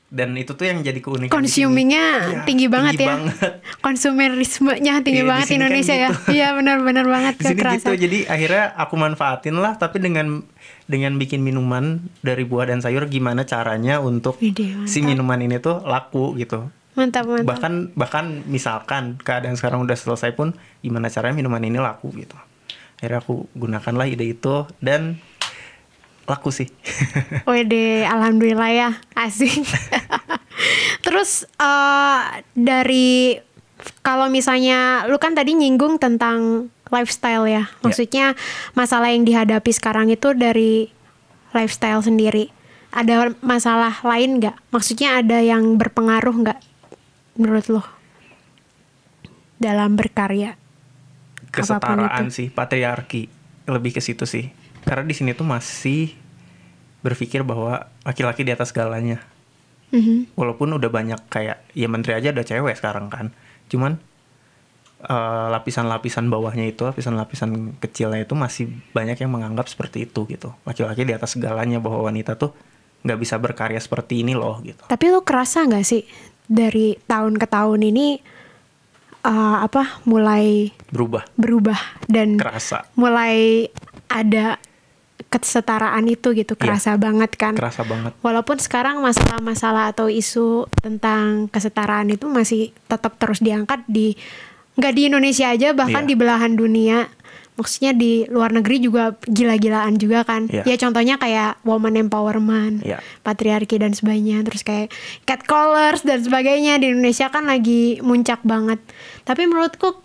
dan 0.08 0.38
itu 0.38 0.54
tuh 0.54 0.64
yang 0.64 0.80
jadi 0.80 1.00
keunikan 1.02 1.34
consumingnya 1.34 2.06
Iya, 2.24 2.42
tinggi 2.46 2.68
banget 2.70 2.94
tinggi 2.94 3.04
ya. 3.04 3.12
banget. 3.12 3.52
konsumerismenya 3.82 4.94
tinggi 5.02 5.20
Iya, 5.20 5.26
di 5.26 5.30
banget 5.30 5.46
sini 5.46 5.56
kan 5.56 5.60
Indonesia 5.66 5.96
ya. 5.96 6.10
gitu. 6.10 6.30
iya 6.32 6.48
benar-benar 6.54 7.06
banget. 7.06 7.34
Di 7.40 7.44
sini 7.44 7.58
kerasa 7.58 7.88
gitu. 7.90 8.02
jadi 8.06 8.18
akhirnya 8.28 8.64
aku 8.76 8.94
manfaatin 8.96 9.56
lah 9.56 9.74
tapi 9.76 9.98
dengan 9.98 10.46
dengan 10.86 11.18
bikin 11.18 11.42
minuman 11.42 12.00
dari 12.22 12.44
buah 12.44 12.70
dan 12.70 12.80
sayur 12.80 13.08
gimana 13.08 13.44
caranya 13.44 13.98
untuk 13.98 14.38
Widih, 14.38 14.86
si 14.86 15.02
minuman 15.02 15.42
ini 15.42 15.58
tuh 15.58 15.82
laku 15.82 16.38
gitu. 16.38 16.70
Mantap 16.94 17.26
mantap. 17.26 17.50
Bahkan 17.50 17.74
bahkan 17.94 18.26
misalkan 18.46 19.18
keadaan 19.18 19.58
sekarang 19.58 19.84
udah 19.84 19.98
selesai 19.98 20.32
pun 20.32 20.54
gimana 20.80 21.10
caranya 21.10 21.36
minuman 21.36 21.60
ini 21.60 21.76
laku 21.76 22.14
gitu. 22.16 22.38
Akhirnya 22.96 23.20
aku 23.20 23.50
gunakanlah 23.52 24.08
ide 24.08 24.24
itu 24.30 24.64
dan 24.80 25.20
laku 26.26 26.50
sih 26.50 26.70
Wede, 27.50 28.06
alhamdulillah 28.06 28.72
ya, 28.74 28.90
asik. 29.14 29.62
Terus 31.06 31.46
eh, 31.62 32.20
dari 32.58 33.38
kalau 34.02 34.30
misalnya 34.34 35.06
lu 35.06 35.22
kan 35.22 35.38
tadi 35.38 35.54
nyinggung 35.54 36.02
tentang 36.02 36.70
lifestyle 36.90 37.46
ya, 37.46 37.70
maksudnya 37.86 38.34
masalah 38.74 39.14
yang 39.14 39.26
dihadapi 39.26 39.72
sekarang 39.74 40.10
itu 40.10 40.34
dari 40.34 40.90
lifestyle 41.54 42.02
sendiri. 42.02 42.50
Ada 42.96 43.36
masalah 43.44 44.02
lain 44.02 44.40
nggak? 44.40 44.56
Maksudnya 44.72 45.20
ada 45.20 45.44
yang 45.44 45.76
berpengaruh 45.78 46.36
nggak 46.42 46.60
menurut 47.38 47.66
lo 47.70 47.84
dalam 49.60 49.94
berkarya? 50.00 50.58
kesetaraan 51.56 52.28
sih 52.30 52.52
patriarki 52.52 53.32
lebih 53.72 53.96
ke 53.96 54.02
situ 54.04 54.28
sih 54.28 54.52
karena 54.86 55.04
di 55.06 55.16
sini 55.18 55.34
tuh 55.34 55.46
masih 55.46 56.14
berpikir 57.02 57.42
bahwa 57.46 57.90
laki-laki 58.06 58.42
di 58.46 58.54
atas 58.54 58.70
segalanya. 58.74 59.22
Mhm. 59.94 60.34
walaupun 60.34 60.76
udah 60.76 60.90
banyak 60.90 61.22
kayak 61.30 61.62
ya 61.78 61.88
menteri 61.88 62.18
aja 62.18 62.34
ada 62.34 62.42
cewek 62.42 62.74
sekarang 62.76 63.08
kan. 63.08 63.32
Cuman 63.70 64.02
eh, 65.06 65.48
lapisan-lapisan 65.54 66.26
bawahnya 66.28 66.66
itu 66.68 66.84
lapisan-lapisan 66.84 67.78
kecilnya 67.78 68.26
itu 68.26 68.34
masih 68.34 68.66
banyak 68.92 69.22
yang 69.22 69.32
menganggap 69.32 69.70
seperti 69.70 70.10
itu 70.10 70.26
gitu. 70.28 70.52
Laki-laki 70.66 71.06
di 71.06 71.14
atas 71.14 71.38
segalanya 71.38 71.78
bahwa 71.78 72.10
wanita 72.10 72.36
tuh 72.36 72.52
nggak 73.06 73.20
bisa 73.22 73.38
berkarya 73.38 73.78
seperti 73.78 74.26
ini 74.26 74.34
loh 74.34 74.58
gitu. 74.66 74.84
Tapi 74.90 75.06
lu 75.14 75.22
kerasa 75.22 75.64
nggak 75.64 75.86
sih 75.86 76.02
dari 76.50 76.98
tahun 77.06 77.38
ke 77.38 77.46
tahun 77.46 77.86
ini 77.86 78.08
eh, 79.22 79.58
apa 79.62 80.02
mulai 80.10 80.74
berubah. 80.90 81.30
berubah 81.38 81.80
dan 82.10 82.42
kerasa. 82.42 82.90
mulai 82.98 83.70
ada 84.10 84.58
kesetaraan 85.38 86.06
itu 86.06 86.32
gitu 86.32 86.54
Iya. 86.54 86.62
kerasa 86.62 86.92
banget 86.96 87.32
kan. 87.36 87.54
kerasa 87.54 87.84
banget 87.84 88.12
Walaupun 88.20 88.58
sekarang 88.58 89.00
masalah-masalah 89.00 89.92
atau 89.92 90.08
isu 90.08 90.66
tentang 90.78 91.48
kesetaraan 91.48 92.10
itu 92.10 92.26
masih 92.26 92.70
tetap 92.86 93.16
terus 93.16 93.40
diangkat 93.40 93.84
di 93.86 94.16
nggak 94.76 94.94
di 94.94 95.02
Indonesia 95.08 95.48
aja 95.48 95.72
bahkan 95.72 96.04
Iya. 96.04 96.10
di 96.10 96.16
belahan 96.16 96.54
dunia. 96.54 97.08
Maksudnya 97.56 97.96
di 97.96 98.28
luar 98.28 98.52
negeri 98.52 98.84
juga 98.84 99.16
gila-gilaan 99.24 99.96
juga 99.96 100.28
kan. 100.28 100.52
Iya. 100.52 100.68
Ya 100.68 100.76
contohnya 100.76 101.16
kayak 101.16 101.64
woman 101.64 101.96
empowerment, 101.96 102.84
Iya. 102.84 103.00
patriarki 103.24 103.80
dan 103.80 103.96
sebagainya. 103.96 104.44
Terus 104.44 104.60
kayak 104.62 104.92
catcallers 105.24 106.04
dan 106.04 106.20
sebagainya 106.20 106.76
di 106.78 106.92
Indonesia 106.92 107.32
kan 107.32 107.48
lagi 107.48 108.04
muncak 108.04 108.44
banget. 108.44 108.84
Tapi 109.24 109.48
menurutku 109.48 109.96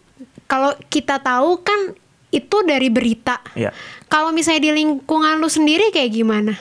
kalau 0.47 0.79
kita 0.87 1.19
tahu 1.19 1.59
kan 1.61 1.99
itu 2.31 2.57
dari 2.63 2.89
berita. 2.91 3.43
ya 3.59 3.75
Kalau 4.07 4.31
misalnya 4.31 4.71
di 4.71 4.73
lingkungan 4.75 5.39
lu 5.43 5.51
sendiri 5.51 5.91
kayak 5.91 6.11
gimana? 6.15 6.55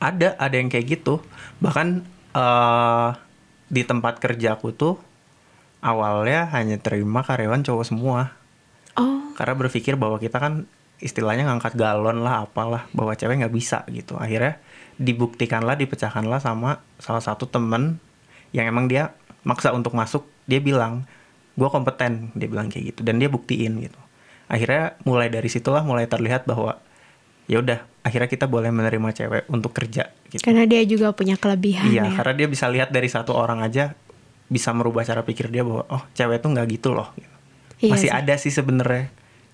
ada 0.00 0.36
ada 0.36 0.54
yang 0.56 0.68
kayak 0.68 1.00
gitu. 1.00 1.24
Bahkan 1.60 1.86
eh 2.36 3.08
di 3.66 3.82
tempat 3.82 4.22
kerjaku 4.22 4.70
tuh 4.70 4.94
awalnya 5.82 6.46
hanya 6.54 6.78
terima 6.78 7.24
karyawan 7.24 7.66
cowok 7.66 7.84
semua. 7.86 8.36
Oh, 8.96 9.34
karena 9.34 9.54
berpikir 9.58 9.98
bahwa 9.98 10.16
kita 10.22 10.38
kan 10.38 10.64
istilahnya 11.02 11.44
ngangkat 11.52 11.76
galon 11.76 12.24
lah 12.24 12.48
apalah 12.48 12.88
bahwa 12.96 13.12
cewek 13.12 13.42
nggak 13.42 13.54
bisa 13.54 13.84
gitu. 13.92 14.16
Akhirnya 14.16 14.60
dibuktikanlah 14.96 15.76
dipecahkanlah 15.76 16.40
sama 16.40 16.80
salah 16.96 17.20
satu 17.20 17.44
temen 17.44 18.00
yang 18.56 18.70
emang 18.70 18.88
dia 18.88 19.12
maksa 19.44 19.74
untuk 19.74 19.92
masuk. 19.92 20.24
Dia 20.46 20.62
bilang 20.62 21.04
gue 21.56 21.68
kompeten 21.68 22.32
dia 22.38 22.48
bilang 22.48 22.70
kayak 22.70 22.94
gitu. 22.94 23.00
Dan 23.04 23.18
dia 23.20 23.28
buktiin 23.28 23.82
gitu 23.82 24.05
akhirnya 24.46 24.94
mulai 25.02 25.26
dari 25.26 25.46
situlah 25.46 25.82
mulai 25.82 26.06
terlihat 26.06 26.46
bahwa 26.46 26.78
ya 27.46 27.58
udah 27.58 27.78
akhirnya 28.02 28.26
kita 28.26 28.46
boleh 28.46 28.70
menerima 28.70 29.08
cewek 29.12 29.42
untuk 29.50 29.74
kerja 29.74 30.10
gitu 30.30 30.42
Karena 30.42 30.66
dia 30.66 30.82
juga 30.82 31.10
punya 31.10 31.34
kelebihan 31.34 31.86
iya 31.86 32.06
ya. 32.06 32.14
karena 32.14 32.34
dia 32.34 32.48
bisa 32.50 32.66
lihat 32.66 32.90
dari 32.90 33.06
satu 33.06 33.34
orang 33.34 33.62
aja 33.62 33.94
bisa 34.46 34.70
merubah 34.70 35.02
cara 35.02 35.26
pikir 35.26 35.50
dia 35.50 35.66
bahwa 35.66 35.82
oh 35.90 36.02
cewek 36.14 36.38
tuh 36.38 36.54
nggak 36.54 36.66
gitu 36.70 36.94
loh 36.94 37.10
gitu. 37.18 37.34
Iya 37.82 37.90
masih 37.92 38.10
sih. 38.10 38.14
ada 38.14 38.34
sih 38.36 38.52
sebenarnya 38.52 39.06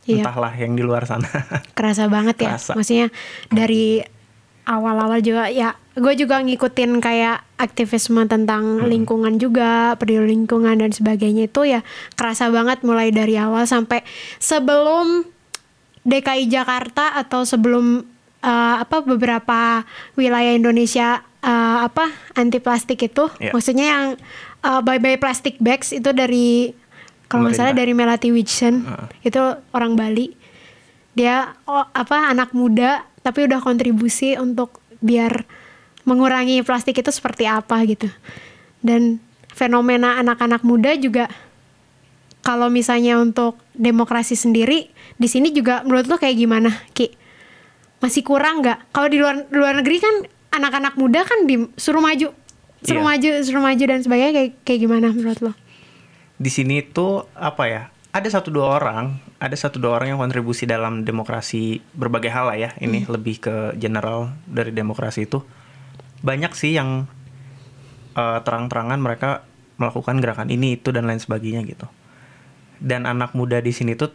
Iya. 0.03 0.27
entahlah 0.27 0.51
yang 0.59 0.75
di 0.75 0.83
luar 0.83 1.07
sana 1.07 1.31
Kerasa 1.79 2.11
banget 2.11 2.35
ya. 2.43 2.59
Kerasa. 2.59 2.75
Maksudnya 2.75 3.07
dari 3.49 4.03
awal-awal 4.65 5.19
juga 5.19 5.47
ya 5.47 5.75
gue 5.93 6.15
juga 6.15 6.41
ngikutin 6.41 6.99
kayak 6.99 7.45
aktivisme 7.59 8.25
tentang 8.25 8.81
Hmm. 8.81 8.89
lingkungan 8.89 9.37
juga, 9.37 9.93
peduli 9.95 10.33
lingkungan 10.33 10.79
dan 10.79 10.89
sebagainya 10.89 11.47
itu 11.47 11.69
ya 11.69 11.85
kerasa 12.13 12.49
banget 12.49 12.81
mulai 12.81 13.11
dari 13.11 13.37
awal 13.37 13.65
sampai 13.65 14.01
sebelum 14.39 15.29
DKI 16.03 16.49
Jakarta 16.49 17.15
atau 17.15 17.45
sebelum 17.45 18.03
eh, 18.41 18.77
apa 18.81 19.03
beberapa 19.03 19.87
wilayah 20.13 20.51
Indonesia 20.51 21.21
eh, 21.39 21.79
apa 21.83 22.09
anti 22.33 22.59
plastik 22.59 22.99
itu, 22.99 23.31
Iya. 23.37 23.53
maksudnya 23.53 23.87
yang 23.87 24.05
eh, 24.63 24.81
bye 24.81 24.99
bye 24.99 25.15
plastic 25.15 25.59
bags 25.59 25.93
itu 25.93 26.11
dari 26.11 26.73
kalau 27.29 27.47
nggak 27.47 27.55
salah 27.55 27.73
dari 27.73 27.93
Melati 27.93 28.29
Wijsen 28.29 28.83
Heeh. 28.83 29.07
itu 29.25 29.41
orang 29.71 29.95
Bali 29.95 30.35
dia 31.13 31.53
oh, 31.65 31.85
apa 31.87 32.29
anak 32.29 32.53
muda 32.53 33.05
tapi 33.23 33.47
udah 33.47 33.63
kontribusi 33.63 34.35
untuk 34.39 34.83
biar 35.03 35.47
mengurangi 36.03 36.63
plastik 36.67 36.99
itu 36.99 37.11
seperti 37.15 37.47
apa 37.47 37.79
gitu. 37.87 38.11
Dan 38.83 39.23
fenomena 39.55 40.19
anak-anak 40.19 40.67
muda 40.67 40.95
juga 40.99 41.31
kalau 42.43 42.67
misalnya 42.67 43.23
untuk 43.23 43.63
demokrasi 43.79 44.35
sendiri 44.35 44.91
di 45.15 45.29
sini 45.31 45.55
juga 45.55 45.87
menurut 45.87 46.11
lo 46.11 46.19
kayak 46.19 46.37
gimana 46.37 46.71
Ki? 46.91 47.15
Masih 48.03 48.27
kurang 48.27 48.67
nggak? 48.67 48.91
Kalau 48.91 49.07
di 49.07 49.23
luar 49.23 49.47
luar 49.55 49.79
negeri 49.79 50.03
kan 50.03 50.15
anak-anak 50.51 50.99
muda 50.99 51.23
kan 51.23 51.47
disuruh 51.47 52.03
maju 52.03 52.35
suruh 52.83 52.99
Iya. 52.99 53.09
maju 53.15 53.29
suruh 53.47 53.63
maju 53.63 53.85
dan 53.87 54.01
sebagainya 54.03 54.33
kayak 54.35 54.51
kayak 54.67 54.81
gimana 54.83 55.07
menurut 55.15 55.39
lo? 55.39 55.53
Di 56.43 56.51
sini 56.51 56.83
tuh 56.83 57.31
apa 57.39 57.71
ya 57.71 57.83
ada 58.11 58.27
satu 58.27 58.51
dua 58.51 58.83
orang 58.83 59.15
ada 59.43 59.59
satu 59.59 59.83
dua 59.83 59.99
orang 59.99 60.15
yang 60.15 60.21
kontribusi 60.23 60.71
dalam 60.71 61.03
demokrasi 61.03 61.83
berbagai 61.99 62.31
hal 62.31 62.47
lah 62.47 62.55
ya. 62.55 62.71
Ini 62.79 63.11
lebih 63.11 63.43
ke 63.43 63.75
general 63.75 64.31
dari 64.47 64.71
demokrasi 64.71 65.27
itu. 65.27 65.43
Banyak 66.23 66.55
sih 66.55 66.79
yang 66.79 67.11
eh, 68.15 68.39
terang-terangan 68.47 69.03
mereka 69.03 69.43
melakukan 69.83 70.23
gerakan 70.23 70.47
ini 70.55 70.79
itu 70.79 70.95
dan 70.95 71.11
lain 71.11 71.19
sebagainya 71.19 71.67
gitu. 71.67 71.91
Dan 72.79 73.03
anak 73.03 73.35
muda 73.35 73.59
di 73.59 73.75
sini 73.75 73.99
tuh 73.99 74.15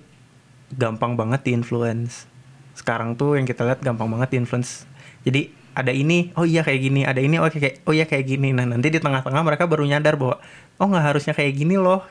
gampang 0.72 1.20
banget 1.20 1.44
diinfluence. 1.44 2.24
Sekarang 2.72 3.20
tuh 3.20 3.36
yang 3.36 3.44
kita 3.44 3.68
lihat 3.68 3.84
gampang 3.84 4.08
banget 4.08 4.32
diinfluence. 4.40 4.88
Jadi 5.28 5.52
ada 5.76 5.92
ini 5.92 6.32
oh 6.40 6.48
iya 6.48 6.64
kayak 6.64 6.82
gini 6.82 7.06
ada 7.06 7.22
ini 7.22 7.38
oh 7.38 7.52
kayak 7.52 7.84
oh 7.84 7.92
iya 7.92 8.08
kayak 8.08 8.24
gini. 8.32 8.56
Nah 8.56 8.64
nanti 8.64 8.88
di 8.88 9.04
tengah-tengah 9.04 9.44
mereka 9.44 9.68
baru 9.68 9.84
nyadar 9.84 10.16
bahwa 10.16 10.40
oh 10.80 10.88
nggak 10.88 11.04
harusnya 11.04 11.36
kayak 11.36 11.52
gini 11.52 11.76
loh 11.76 12.08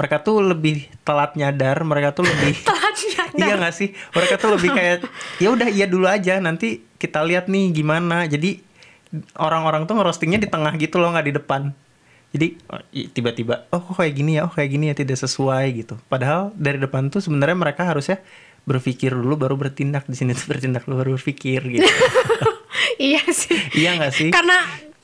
mereka 0.00 0.24
tuh 0.24 0.40
lebih 0.40 0.88
telat 1.04 1.36
nyadar 1.36 1.84
mereka 1.84 2.16
tuh 2.16 2.24
lebih 2.24 2.56
iya 3.36 3.54
nggak 3.60 3.74
sih? 3.76 3.92
Mereka 4.16 4.40
tuh 4.40 4.56
lebih 4.56 4.72
kayak 4.72 5.04
ya 5.36 5.48
udah 5.52 5.68
iya 5.68 5.84
dulu 5.84 6.08
aja 6.08 6.40
nanti 6.40 6.80
kita 6.96 7.20
lihat 7.20 7.52
nih 7.52 7.70
gimana. 7.76 8.24
Jadi 8.24 8.60
orang-orang 9.36 9.84
tuh 9.84 10.00
ngerostingnya 10.00 10.40
di 10.40 10.48
tengah 10.48 10.72
gitu 10.80 10.96
loh 10.96 11.12
nggak 11.12 11.26
di 11.28 11.34
depan. 11.36 11.62
Jadi 12.30 12.46
oh, 12.70 12.82
tiba-tiba 13.12 13.66
oh 13.74 13.82
kok 13.82 14.00
kayak 14.00 14.14
gini 14.16 14.40
ya? 14.40 14.48
Oh 14.48 14.52
kayak 14.52 14.70
gini 14.72 14.88
ya? 14.88 14.94
Tidak 14.96 15.18
sesuai 15.20 15.66
gitu. 15.76 15.94
Padahal 16.08 16.54
dari 16.56 16.80
depan 16.80 17.12
tuh 17.12 17.20
sebenarnya 17.20 17.58
mereka 17.58 17.84
harusnya 17.84 18.22
berpikir 18.64 19.12
dulu 19.12 19.36
baru 19.36 19.60
bertindak. 19.60 20.08
Di 20.08 20.16
sini 20.16 20.32
tuh 20.32 20.48
bertindak 20.48 20.88
dulu 20.88 20.96
baru 21.04 21.10
berpikir 21.20 21.60
gitu. 21.68 21.84
Iya 23.00 23.24
sih. 23.32 23.56
Iya 23.80 23.96
nggak 23.96 24.12
sih? 24.12 24.28
Karena 24.28 24.60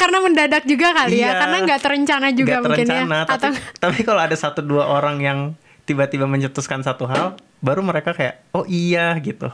karena 0.06 0.18
mendadak 0.20 0.62
juga 0.62 0.94
kali 0.94 1.18
ya 1.18 1.26
Iya. 1.26 1.30
karena 1.36 1.56
nggak 1.64 1.80
terencana 1.82 2.28
juga 2.30 2.46
Nggak 2.48 2.62
mungkin 2.62 2.86
terencana, 2.86 3.16
ya 3.16 3.24
tapi, 3.26 3.34
atau 3.34 3.50
tapi 3.82 3.98
kalau 4.00 4.20
ada 4.22 4.32
satu 4.32 4.60
dua 4.60 4.86
orang 4.86 5.18
yang 5.18 5.38
tiba-tiba 5.82 6.24
mencetuskan 6.24 6.80
satu 6.80 7.04
hal 7.04 7.34
baru 7.58 7.78
mereka 7.80 8.10
kayak 8.10 8.46
oh 8.50 8.62
iya 8.64 9.10
gitu. 9.18 9.50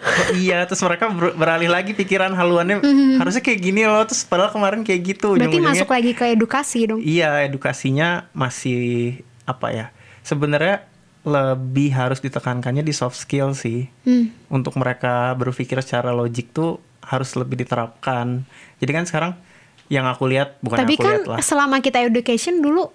Oh 0.00 0.28
iya 0.32 0.62
terus 0.70 0.80
mereka 0.80 1.10
ber- 1.10 1.34
beralih 1.34 1.66
lagi 1.66 1.92
pikiran 1.92 2.32
haluannya 2.32 2.80
harusnya 3.16 3.40
kayak 3.40 3.60
gini 3.60 3.82
loh 3.82 4.00
terus 4.02 4.22
padahal 4.22 4.48
kemarin 4.48 4.80
kayak 4.80 5.00
gitu 5.10 5.34
berarti 5.34 5.58
masuk 5.58 5.90
lagi 5.90 6.12
ke 6.12 6.30
edukasi 6.30 6.86
dong. 6.86 7.00
Iya 7.00 7.42
edukasinya 7.44 8.30
masih 8.32 9.18
apa 9.44 9.68
ya 9.68 9.86
sebenarnya 10.22 10.86
lebih 11.20 11.92
harus 11.92 12.16
ditekankannya 12.18 12.80
di 12.80 12.90
soft 12.90 13.18
skill 13.18 13.52
sih. 13.52 13.90
Hmm. 14.02 14.32
untuk 14.48 14.72
mereka 14.74 15.30
berpikir 15.34 15.76
secara 15.80 16.10
logik 16.10 16.50
tuh 16.50 16.80
harus 17.02 17.34
lebih 17.34 17.60
diterapkan. 17.60 18.42
Jadi 18.78 18.90
kan 18.90 19.04
sekarang 19.04 19.32
yang 19.90 20.06
aku 20.06 20.30
lihat 20.30 20.56
bukan 20.62 20.78
tapi 20.86 20.94
yang 20.94 21.02
aku 21.02 21.04
kan 21.04 21.14
lihat 21.18 21.26
lah 21.26 21.38
selama 21.42 21.76
kita 21.82 21.98
education 22.06 22.62
dulu 22.62 22.94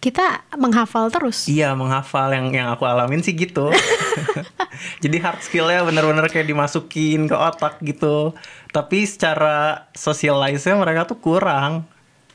kita 0.00 0.48
menghafal 0.56 1.12
terus 1.12 1.44
Iya 1.44 1.76
menghafal 1.76 2.32
yang 2.32 2.48
yang 2.56 2.72
aku 2.72 2.88
alamin 2.88 3.20
sih 3.20 3.36
gitu. 3.36 3.68
Jadi 5.04 5.16
hard 5.20 5.44
skillnya 5.44 5.84
bener-bener 5.84 6.24
kayak 6.32 6.48
dimasukin 6.48 7.28
ke 7.28 7.36
otak 7.36 7.78
gitu. 7.84 8.32
Tapi 8.72 9.04
secara 9.04 9.86
socialize-nya 9.92 10.80
mereka 10.80 11.04
tuh 11.04 11.20
kurang. 11.20 11.84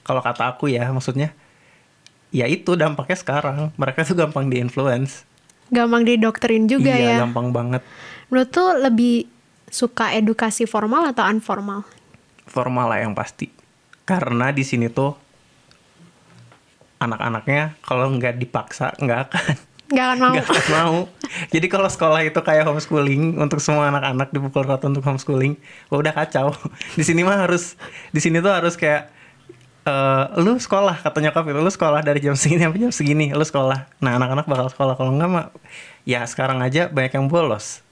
Kalau 0.06 0.22
kata 0.22 0.54
aku 0.54 0.70
ya 0.70 0.86
maksudnya. 0.94 1.34
Ya 2.30 2.46
itu 2.46 2.78
dampaknya 2.78 3.18
sekarang. 3.18 3.74
Mereka 3.82 4.06
tuh 4.06 4.14
gampang 4.14 4.46
di-influence. 4.46 5.26
gampang 5.66 6.06
didoktrin 6.06 6.70
juga 6.70 6.94
iya 6.94 7.18
ya 7.18 7.26
gampang 7.26 7.50
banget. 7.50 7.82
menurut 8.30 8.54
tuh 8.54 8.78
lebih 8.86 9.26
suka 9.66 10.14
edukasi 10.14 10.70
formal 10.70 11.10
atau 11.10 11.26
informal 11.26 11.82
Formal 12.46 12.86
lah 12.94 13.02
yang 13.02 13.18
pasti. 13.18 13.50
Karena 14.06 14.54
di 14.54 14.62
sini 14.62 14.86
tuh 14.88 15.18
anak-anaknya 17.02 17.76
kalau 17.84 18.08
nggak 18.16 18.40
dipaksa 18.40 18.96
nggak 18.98 19.20
akan 19.30 19.54
nggak 19.86 20.06
akan 20.06 20.18
mau 20.18 20.34
Nggak 20.34 20.48
akan 20.50 20.66
mau. 20.74 20.98
Jadi 21.54 21.68
kalau 21.70 21.90
sekolah 21.92 22.22
itu 22.26 22.40
kayak 22.42 22.66
homeschooling 22.66 23.38
untuk 23.38 23.62
semua 23.62 23.94
anak-anak 23.94 24.34
dipukul 24.34 24.66
rata 24.66 24.90
untuk 24.90 25.06
homeschooling, 25.06 25.60
wah 25.94 26.02
udah 26.02 26.14
kacau. 26.16 26.56
Di 26.98 27.04
sini 27.06 27.22
mah 27.22 27.46
harus 27.46 27.78
di 28.10 28.18
sini 28.24 28.42
tuh 28.42 28.50
harus 28.50 28.74
kayak 28.80 29.14
eh 29.86 30.26
lu 30.42 30.58
sekolah 30.58 31.06
kata 31.06 31.22
nyokap 31.22 31.46
itu 31.46 31.62
lu 31.62 31.70
sekolah 31.70 32.02
dari 32.02 32.18
jam 32.18 32.34
segini 32.34 32.66
sampai 32.66 32.82
jam 32.82 32.94
segini 32.94 33.26
lu 33.38 33.46
sekolah. 33.46 33.86
Nah 34.02 34.18
anak-anak 34.18 34.50
bakal 34.50 34.68
sekolah 34.74 34.94
kalau 34.98 35.14
enggak 35.14 35.30
mah 35.30 35.46
ya 36.10 36.26
sekarang 36.26 36.66
aja 36.66 36.90
banyak 36.90 37.14
yang 37.14 37.30
bolos. 37.30 37.85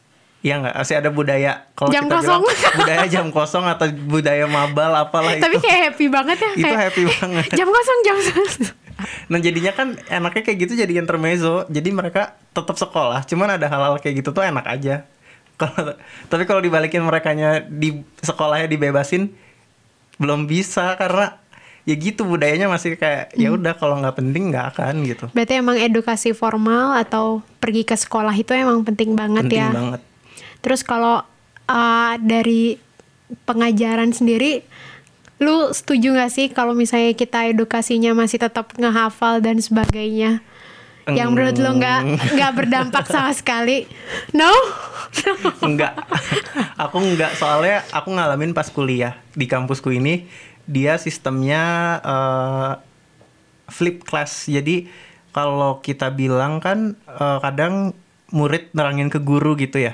Iya 0.44 0.60
nggak 0.60 0.76
masih 0.76 0.96
ada 0.96 1.08
budaya 1.08 1.52
kalau 1.72 1.90
Jam 1.90 2.04
kita 2.04 2.20
kosong. 2.20 2.44
bilang 2.44 2.76
budaya 2.80 3.04
jam 3.08 3.28
kosong 3.30 3.64
atau 3.66 3.86
budaya 3.90 4.44
mabal 4.46 4.92
apalah 4.94 5.40
tapi 5.40 5.56
itu. 5.56 5.64
kayak 5.64 5.80
happy 5.90 6.06
banget 6.08 6.38
ya 6.38 6.52
Itu 6.52 6.66
kayak, 6.66 6.80
happy 6.86 7.04
banget. 7.08 7.44
jam 7.58 7.68
kosong 7.70 8.00
jam 8.02 8.16
kosong 8.18 8.48
Nah 9.26 9.40
jadinya 9.40 9.72
kan 9.72 9.88
enaknya 10.06 10.44
kayak 10.44 10.58
gitu 10.62 10.74
jadi 10.78 10.94
intermezzo. 10.96 11.66
Jadi 11.68 11.90
mereka 11.90 12.22
tetap 12.50 12.78
sekolah, 12.78 13.24
cuman 13.24 13.50
ada 13.54 13.66
hal-hal 13.66 13.98
kayak 13.98 14.20
gitu 14.20 14.30
tuh 14.32 14.44
enak 14.44 14.64
aja. 14.66 14.96
Kalau 15.54 15.96
tapi 16.28 16.44
kalau 16.44 16.60
dibalikin 16.60 17.02
merekanya 17.02 17.62
di 17.62 17.94
sekolahnya 18.18 18.66
dibebasin 18.66 19.30
belum 20.16 20.44
bisa 20.44 20.94
karena 20.94 21.38
ya 21.84 21.94
gitu 21.94 22.24
budayanya 22.24 22.66
masih 22.66 22.96
kayak 22.96 23.32
ya 23.34 23.48
Hmm. 23.48 23.60
udah 23.60 23.74
kalau 23.74 23.96
nggak 23.98 24.16
penting 24.16 24.50
nggak 24.50 24.66
akan 24.72 25.04
gitu. 25.04 25.26
berarti 25.30 25.54
emang 25.56 25.78
edukasi 25.78 26.32
formal 26.32 26.96
atau 26.96 27.42
pergi 27.58 27.84
ke 27.84 27.94
sekolah 27.94 28.32
itu 28.34 28.50
emang 28.52 28.82
penting 28.84 29.14
banget 29.14 29.46
penting 29.46 29.60
ya 29.60 29.70
banget. 29.70 30.02
Terus 30.64 30.82
kalau 30.82 31.22
uh, 31.68 32.14
dari 32.24 32.80
pengajaran 33.44 34.16
sendiri, 34.16 34.64
lu 35.44 35.70
setuju 35.76 36.16
gak 36.16 36.32
sih 36.32 36.48
kalau 36.50 36.72
misalnya 36.72 37.12
kita 37.14 37.52
edukasinya 37.52 38.16
masih 38.16 38.40
tetap 38.40 38.72
ngehafal 38.80 39.44
dan 39.44 39.60
sebagainya? 39.60 40.40
Yang 41.04 41.30
menurut 41.36 41.58
lu 41.60 41.84
nggak 41.84 42.02
nggak 42.32 42.52
berdampak 42.56 43.04
sama 43.12 43.36
sekali? 43.36 43.84
No? 44.32 44.48
enggak 45.68 45.94
aku 46.78 46.98
enggak 47.02 47.32
soalnya 47.38 47.86
aku 47.94 48.14
ngalamin 48.14 48.56
pas 48.56 48.68
kuliah 48.70 49.18
di 49.34 49.46
kampusku 49.46 49.94
ini 49.94 50.26
dia 50.66 50.98
sistemnya 50.98 51.64
eh, 52.02 52.72
flip 53.70 54.08
class 54.08 54.48
jadi 54.48 54.88
kalau 55.34 55.82
kita 55.84 56.14
bilang 56.14 56.64
kan 56.64 56.98
eh, 57.08 57.38
kadang 57.44 57.94
murid 58.34 58.74
nerangin 58.74 59.14
ke 59.14 59.22
guru 59.22 59.54
gitu 59.60 59.82
ya 59.82 59.94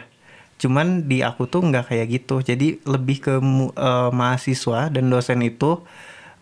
cuman 0.60 1.08
di 1.08 1.24
aku 1.24 1.48
tuh 1.48 1.64
nggak 1.64 1.90
kayak 1.90 2.08
gitu 2.12 2.44
jadi 2.44 2.84
lebih 2.84 3.18
ke 3.24 3.34
eh, 3.40 4.10
mahasiswa 4.12 4.92
dan 4.92 5.08
dosen 5.08 5.40
itu 5.42 5.82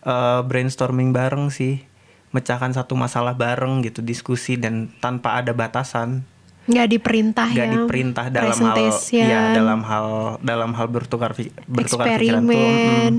eh, 0.02 0.40
brainstorming 0.42 1.14
bareng 1.14 1.54
sih 1.54 1.80
mecahkan 2.34 2.74
satu 2.76 2.92
masalah 2.92 3.32
bareng 3.32 3.80
gitu 3.86 4.04
diskusi 4.04 4.60
dan 4.60 4.92
tanpa 5.00 5.40
ada 5.40 5.54
batasan 5.56 6.26
nggak 6.68 6.86
diperintah 6.98 7.48
nggak 7.56 7.68
ya 7.70 7.74
diperintah 7.80 8.26
dalam 8.28 8.58
hal 8.60 8.76
ya 9.08 9.40
dalam 9.56 9.80
hal 9.80 10.06
dalam 10.44 10.70
hal 10.76 10.86
bertukar 10.92 11.32
bertukar 11.64 12.20
pikiran 12.20 12.44
tuh 12.44 12.52
mm. 12.52 12.68
eksperimen 12.68 13.12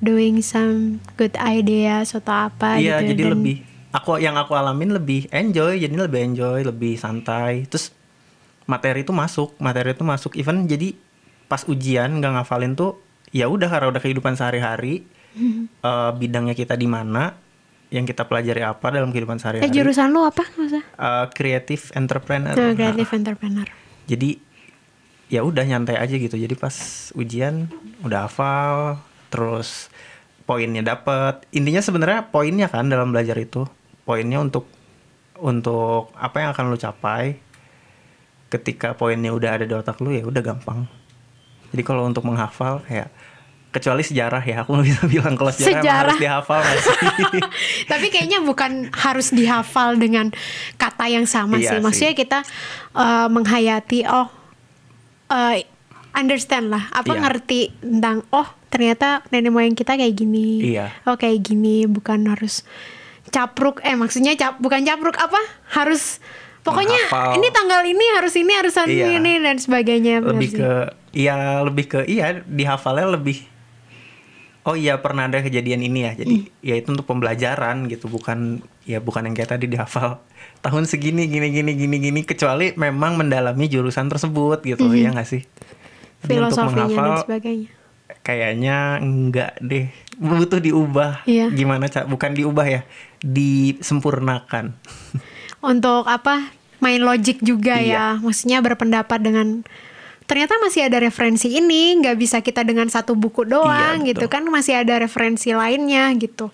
doing 0.00 0.40
some 0.40 0.98
good 1.14 1.36
ideas 1.38 2.16
atau 2.16 2.50
apa 2.50 2.80
Iya, 2.80 3.04
gitu 3.04 3.14
jadi 3.14 3.22
dan- 3.28 3.32
lebih 3.36 3.56
aku 3.90 4.16
yang 4.22 4.38
aku 4.38 4.54
alamin 4.56 4.96
lebih 4.96 5.26
enjoy, 5.30 5.78
jadi 5.82 5.94
lebih 5.94 6.20
enjoy, 6.32 6.58
lebih 6.62 6.94
santai. 6.96 7.66
Terus 7.66 7.92
materi 8.64 9.00
itu 9.00 9.12
masuk, 9.12 9.56
materi 9.56 9.92
itu 9.92 10.02
masuk 10.02 10.34
even 10.34 10.64
jadi 10.64 10.92
pas 11.46 11.64
ujian 11.64 12.10
nggak 12.14 12.32
ngafalin 12.36 12.74
tuh 12.74 12.98
ya 13.30 13.46
udah 13.46 13.66
karena 13.66 13.86
udah 13.88 14.00
kehidupan 14.00 14.34
sehari-hari 14.34 15.04
Hmm. 15.30 15.70
eh, 15.70 16.10
bidangnya 16.18 16.58
kita 16.58 16.74
di 16.74 16.90
mana, 16.90 17.38
yang 17.86 18.02
kita 18.02 18.26
pelajari 18.26 18.62
apa 18.62 18.90
dalam 18.90 19.10
kehidupan 19.10 19.34
eh 19.34 19.40
sehari-hari. 19.40 19.70
jurusan 19.70 20.10
lu 20.10 20.22
apa 20.22 20.42
masa 20.56 20.82
Eh, 20.82 21.26
creative 21.30 21.94
entrepreneur. 21.94 22.50
Nah, 22.50 22.66
Nah, 22.66 22.74
creative 22.74 23.10
entrepreneur 23.14 23.66
jadi 24.06 24.42
ya 25.26 25.46
udah 25.46 25.62
nyantai 25.62 25.94
aja 25.96 26.10
gitu. 26.10 26.34
Jadi 26.34 26.54
pas 26.54 26.74
ujian 27.14 27.70
udah 28.02 28.26
hafal, 28.26 28.98
terus 29.30 29.86
poinnya 30.42 30.82
dapet. 30.82 31.46
Intinya 31.50 31.78
sebenarnya 31.78 32.26
poinnya 32.26 32.66
kan 32.66 32.90
dalam 32.90 33.14
belajar 33.14 33.38
itu, 33.38 33.70
poinnya 34.02 34.42
untuk 34.42 34.66
untuk 35.38 36.10
apa 36.18 36.42
yang 36.42 36.50
akan 36.50 36.64
lu 36.66 36.76
capai. 36.76 37.38
Ketika 38.50 38.92
poinnya 38.92 39.30
udah 39.30 39.50
ada 39.56 39.64
di 39.64 39.72
otak 39.72 40.02
lu 40.02 40.10
ya 40.10 40.26
udah 40.26 40.42
gampang. 40.42 40.90
Jadi 41.70 41.82
kalau 41.86 42.02
untuk 42.02 42.26
menghafal 42.26 42.82
kayak 42.82 43.14
kecuali 43.70 44.02
sejarah 44.02 44.42
ya 44.42 44.66
aku 44.66 44.74
nggak 44.74 44.86
bisa 44.90 45.02
bilang 45.14 45.34
kalau 45.38 45.54
sejarah, 45.54 45.78
Sejarah. 45.78 45.98
harus 46.02 46.18
dihafal 46.18 46.60
sih? 46.66 46.98
Tapi 47.94 48.06
kayaknya 48.10 48.42
bukan 48.42 48.90
harus 48.90 49.30
dihafal 49.30 49.94
dengan 49.94 50.34
kata 50.74 51.06
yang 51.06 51.30
sama 51.30 51.62
Iya 51.62 51.70
sih. 51.70 51.78
Maksudnya 51.78 52.14
kita 52.18 52.38
eh, 52.92 53.28
menghayati 53.30 54.10
oh 54.10 54.26
eh, 55.30 55.62
understand 56.10 56.74
lah, 56.74 56.90
apa 56.90 57.14
Iya. 57.14 57.20
ngerti 57.22 57.60
tentang 57.78 58.26
oh 58.34 58.50
ternyata 58.66 59.22
nenek 59.30 59.54
moyang 59.54 59.78
kita 59.78 59.94
kayak 59.94 60.18
gini. 60.18 60.74
Iya. 60.74 60.90
Oh 61.06 61.14
kayak 61.14 61.38
gini, 61.38 61.86
bukan 61.86 62.26
harus 62.26 62.66
capruk 63.30 63.78
eh 63.86 63.94
maksudnya 63.94 64.34
cap 64.34 64.58
bukan 64.58 64.82
capruk 64.82 65.14
apa? 65.14 65.38
Harus 65.70 66.18
pokoknya 66.60 67.00
Menghafal. 67.08 67.32
ini 67.36 67.48
tanggal 67.48 67.80
ini 67.82 68.04
harus 68.14 68.34
ini 68.34 68.52
harus 68.52 68.74
ini, 68.78 68.94
Iya. 68.94 69.06
ini 69.16 69.32
dan 69.38 69.56
sebagainya. 69.56 70.14
lebih 70.20 70.50
ke 70.54 70.70
iya 71.12 71.34
lebih 71.60 71.84
ke 71.86 72.00
iya 72.04 72.38
dihafalnya 72.38 73.08
lebih 73.10 73.48
oh 74.62 74.74
iya 74.74 74.96
pernah 74.96 75.24
ada 75.24 75.40
kejadian 75.40 75.80
ini 75.82 76.00
ya 76.02 76.12
jadi 76.14 76.36
Hmm. 76.38 76.52
ya 76.60 76.74
itu 76.76 76.88
untuk 76.90 77.04
pembelajaran 77.04 77.84
gitu 77.86 78.06
bukan 78.06 78.60
ya 78.84 78.98
bukan 78.98 79.24
yang 79.24 79.34
kayak 79.34 79.50
tadi 79.50 79.66
dihafal 79.66 80.20
tahun 80.64 80.84
segini 80.84 81.24
gini 81.26 81.48
gini 81.50 81.72
gini 81.74 81.96
gini 81.98 82.20
kecuali 82.22 82.72
memang 82.74 83.16
mendalami 83.16 83.66
jurusan 83.66 84.06
tersebut 84.06 84.60
gitu 84.62 84.84
ya 84.92 85.10
nggak 85.10 85.26
sih 85.26 85.42
Jadi 86.20 86.36
untuk 86.36 86.52
Hmm. 86.52 86.68
filosofinya 86.68 86.76
dan 86.76 86.76
menghafal 86.86 87.12
sebagainya. 87.24 87.68
kayaknya 88.20 88.76
enggak 89.00 89.52
deh 89.58 89.88
butuh 90.14 90.60
diubah 90.60 91.24
Iya. 91.24 91.48
gimana 91.48 91.88
cak 91.88 92.04
bukan 92.04 92.36
diubah 92.36 92.66
ya 92.68 92.80
disempurnakan 93.24 94.76
untuk 95.60 96.08
apa 96.08 96.52
main 96.80 97.00
logik 97.00 97.44
juga 97.44 97.76
Iya. 97.76 98.16
ya 98.16 98.24
maksudnya 98.24 98.64
berpendapat 98.64 99.20
dengan 99.20 99.62
ternyata 100.24 100.56
masih 100.62 100.86
ada 100.88 101.02
referensi 101.02 101.52
ini 101.52 102.00
nggak 102.00 102.16
bisa 102.16 102.38
kita 102.40 102.64
dengan 102.64 102.88
satu 102.88 103.12
buku 103.18 103.44
doang 103.44 104.00
Iya, 104.04 104.14
gitu 104.14 104.30
kan 104.32 104.46
masih 104.48 104.80
ada 104.80 104.96
referensi 105.02 105.52
lainnya 105.52 106.08
gitu 106.16 106.48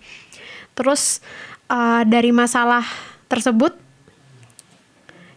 terus 0.75 1.23
eh, 1.71 2.03
dari 2.05 2.35
masalah 2.35 2.83
tersebut 3.31 3.75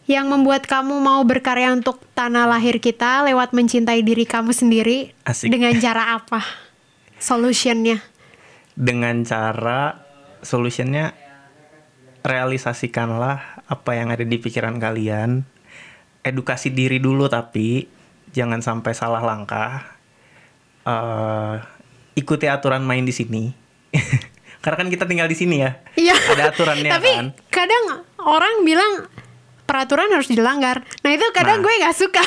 yang 0.09 0.25
membuat 0.25 0.65
kamu 0.65 0.97
mau 0.97 1.21
berkarya 1.21 1.69
untuk 1.69 2.01
tanah 2.17 2.49
lahir 2.49 2.81
kita 2.81 3.29
lewat 3.29 3.53
mencintai 3.53 4.01
diri 4.01 4.25
kamu 4.25 4.49
sendiri 4.57 5.13
Asik. 5.21 5.53
dengan 5.53 5.77
cara 5.77 6.17
apa 6.17 6.41
solutionnya 7.21 8.01
dengan 8.73 9.21
cara 9.21 10.01
solutionnya 10.41 11.13
realisasikanlah 12.25 13.58
apa 13.69 13.91
yang 13.93 14.09
ada 14.09 14.21
di 14.21 14.35
pikiran 14.35 14.75
kalian 14.75 15.45
edukasi 16.21 16.69
diri 16.69 16.97
dulu 16.97 17.25
tapi 17.25 17.85
jangan 18.29 18.59
sampai 18.59 18.91
salah 18.91 19.21
langkah 19.21 19.95
Eh, 20.81 21.55
ikuti 22.15 22.49
aturan 22.49 22.81
main 22.81 23.03
di 23.03 23.11
sini 23.11 23.53
karena 24.63 24.75
kan 24.75 24.89
kita 24.89 25.05
tinggal 25.05 25.27
di 25.27 25.37
sini 25.37 25.61
ya 25.61 25.77
Iya. 25.93 26.15
ada 26.33 26.49
aturannya 26.49 26.89
Tapi 26.97 27.09
kan 27.13 27.27
kadang 27.47 27.83
orang 28.17 28.63
bilang 28.63 29.05
peraturan 29.63 30.09
harus 30.09 30.25
dilanggar. 30.25 30.81
Nah 30.99 31.11
itu 31.13 31.21
kadang 31.29 31.61
Nah. 31.61 31.63
gue 31.63 31.73
nggak 31.77 31.93
suka. 31.93 32.23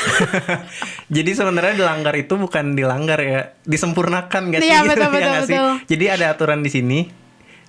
Jadi 1.16 1.30
sebenarnya 1.34 1.74
dilanggar 1.74 2.14
itu 2.14 2.38
bukan 2.38 2.72
dilanggar 2.72 3.18
ya, 3.18 3.40
disempurnakan 3.66 4.42
gak 4.48 4.62
sih? 4.62 4.70
Iya, 4.70 4.86
betul, 4.86 5.02
Ya 5.02 5.10
betul, 5.10 5.34
sih? 5.34 5.40
betul. 5.50 5.68
Jadi 5.90 6.04
ada 6.06 6.26
aturan 6.30 6.60
di 6.62 6.70
sini, 6.70 6.98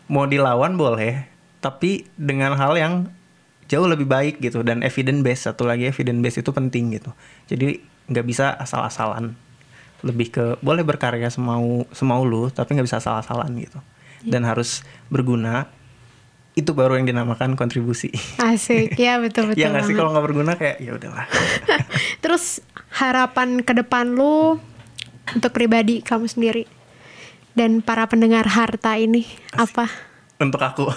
mau 0.05 0.29
dilawan 0.29 0.77
boleh, 0.77 1.25
tapi 1.57 2.05
dengan 2.13 2.53
hal 2.53 2.77
yang 2.77 2.93
jauh 3.73 3.89
lebih 3.89 4.05
baik 4.05 4.37
gitu 4.37 4.61
dan 4.61 4.85
evidence 4.85 5.25
based 5.25 5.43
satu 5.49 5.65
lagi 5.65 5.89
evidence 5.89 6.21
based 6.21 6.39
itu 6.45 6.51
penting 6.53 6.93
gitu. 6.93 7.09
Jadi 7.49 7.81
nggak 8.05 8.25
bisa 8.29 8.53
asal-asalan, 8.53 9.33
lebih 10.05 10.29
ke 10.29 10.45
boleh 10.61 10.85
berkarya 10.85 11.33
semau 11.33 11.89
semau 11.89 12.21
lu, 12.21 12.53
tapi 12.53 12.77
nggak 12.77 12.85
bisa 12.85 13.01
asal-asalan 13.01 13.49
gitu. 13.57 13.81
Iya. 14.21 14.37
Dan 14.37 14.45
harus 14.45 14.85
berguna. 15.09 15.65
Itu 16.53 16.77
baru 16.77 17.01
yang 17.01 17.09
dinamakan 17.09 17.57
kontribusi. 17.57 18.13
Asik, 18.37 18.93
ya 19.01 19.17
betul 19.23 19.49
betul. 19.49 19.57
ya 19.57 19.73
nggak 19.73 19.89
sih 19.89 19.97
kalau 19.97 20.13
nggak 20.13 20.25
berguna 20.29 20.53
kayak 20.53 20.77
ya 20.77 20.93
udahlah. 20.93 21.25
Terus 22.23 22.61
harapan 22.93 23.65
ke 23.65 23.73
depan 23.73 24.13
lu 24.13 24.61
untuk 25.33 25.49
pribadi 25.49 26.05
kamu 26.05 26.29
sendiri 26.29 26.69
dan 27.57 27.81
para 27.81 28.05
pendengar 28.05 28.45
harta 28.45 29.01
ini 29.01 29.25
apa? 29.57 30.12
Untuk 30.37 30.59
aku. 30.59 30.89